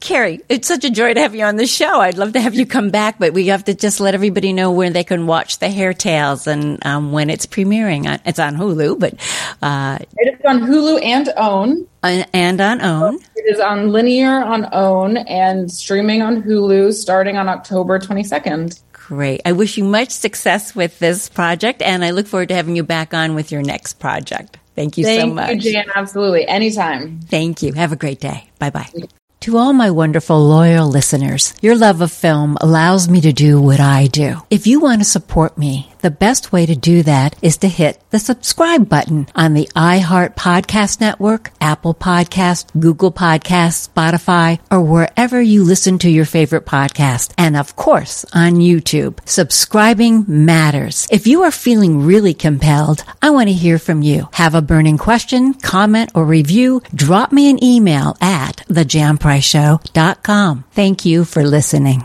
Carri, 0.00 0.40
it's 0.48 0.68
such 0.68 0.84
a 0.84 0.90
joy 0.90 1.14
to 1.14 1.20
have 1.20 1.34
you 1.34 1.44
on 1.44 1.56
the 1.56 1.66
show. 1.66 2.00
I'd 2.00 2.18
love 2.18 2.32
to 2.34 2.40
have 2.40 2.54
you 2.54 2.66
come 2.66 2.90
back, 2.90 3.18
but 3.18 3.32
we 3.32 3.46
have 3.48 3.64
to 3.64 3.74
just 3.74 4.00
let 4.00 4.14
everybody 4.14 4.52
know 4.52 4.70
where 4.70 4.90
they 4.90 5.04
can 5.04 5.26
watch 5.26 5.58
the 5.58 5.68
Hair 5.68 5.94
Tales 5.94 6.46
and 6.46 6.84
um, 6.86 7.12
when 7.12 7.30
it's 7.30 7.46
premiering. 7.46 8.20
It's 8.24 8.38
on 8.38 8.56
Hulu, 8.56 8.98
but 8.98 9.14
uh, 9.62 9.98
it 10.16 10.34
is 10.34 10.44
on 10.44 10.60
Hulu 10.60 11.02
and 11.04 11.28
OWN, 11.36 11.86
and 12.02 12.60
on 12.60 12.80
OWN. 12.80 13.18
It 13.36 13.54
is 13.54 13.60
on 13.60 13.90
linear 13.90 14.44
on 14.44 14.68
OWN 14.72 15.18
and 15.18 15.70
streaming 15.70 16.22
on 16.22 16.42
Hulu 16.42 16.92
starting 16.92 17.36
on 17.36 17.48
October 17.48 17.98
twenty 17.98 18.24
second. 18.24 18.80
Great. 18.92 19.40
I 19.46 19.52
wish 19.52 19.78
you 19.78 19.84
much 19.84 20.10
success 20.10 20.74
with 20.74 20.98
this 20.98 21.28
project, 21.28 21.80
and 21.82 22.04
I 22.04 22.10
look 22.10 22.26
forward 22.26 22.50
to 22.50 22.54
having 22.54 22.76
you 22.76 22.82
back 22.82 23.14
on 23.14 23.34
with 23.34 23.50
your 23.50 23.62
next 23.62 23.94
project. 23.94 24.58
Thank 24.74 24.96
you 24.96 25.04
Thank 25.04 25.22
so 25.22 25.34
much. 25.34 25.46
Thank 25.46 25.64
you, 25.64 25.72
Jan. 25.72 25.86
Absolutely. 25.94 26.46
Anytime. 26.46 27.20
Thank 27.22 27.62
you. 27.62 27.72
Have 27.72 27.90
a 27.90 27.96
great 27.96 28.20
day. 28.20 28.48
Bye 28.58 28.70
bye. 28.70 29.08
To 29.42 29.56
all 29.56 29.72
my 29.72 29.88
wonderful 29.88 30.36
loyal 30.48 30.88
listeners, 30.88 31.54
your 31.62 31.76
love 31.76 32.00
of 32.00 32.10
film 32.10 32.56
allows 32.60 33.08
me 33.08 33.20
to 33.20 33.32
do 33.32 33.60
what 33.62 33.78
I 33.78 34.08
do. 34.08 34.38
If 34.50 34.66
you 34.66 34.80
want 34.80 35.00
to 35.00 35.04
support 35.04 35.56
me, 35.56 35.92
The 36.00 36.10
best 36.10 36.52
way 36.52 36.64
to 36.66 36.76
do 36.76 37.02
that 37.02 37.36
is 37.42 37.58
to 37.58 37.68
hit 37.68 38.00
the 38.10 38.18
subscribe 38.18 38.88
button 38.88 39.26
on 39.34 39.54
the 39.54 39.68
iHeart 39.74 40.36
Podcast 40.36 41.00
Network, 41.00 41.50
Apple 41.60 41.94
Podcast, 41.94 42.78
Google 42.78 43.12
Podcast, 43.12 43.88
Spotify, 43.88 44.60
or 44.70 44.82
wherever 44.82 45.40
you 45.40 45.64
listen 45.64 45.98
to 45.98 46.10
your 46.10 46.24
favorite 46.24 46.66
podcast. 46.66 47.32
And 47.36 47.56
of 47.56 47.74
course, 47.76 48.24
on 48.32 48.54
YouTube. 48.54 49.18
Subscribing 49.28 50.24
matters. 50.28 51.08
If 51.10 51.26
you 51.26 51.42
are 51.42 51.50
feeling 51.50 52.04
really 52.04 52.34
compelled, 52.34 53.04
I 53.20 53.30
want 53.30 53.48
to 53.48 53.54
hear 53.54 53.78
from 53.78 54.02
you. 54.02 54.28
Have 54.32 54.54
a 54.54 54.62
burning 54.62 54.98
question, 54.98 55.54
comment, 55.54 56.12
or 56.14 56.24
review? 56.24 56.80
Drop 56.94 57.32
me 57.32 57.50
an 57.50 57.62
email 57.62 58.16
at 58.20 58.58
thejanpriceshow.com. 58.68 60.64
Thank 60.72 61.04
you 61.04 61.24
for 61.24 61.42
listening. 61.44 62.04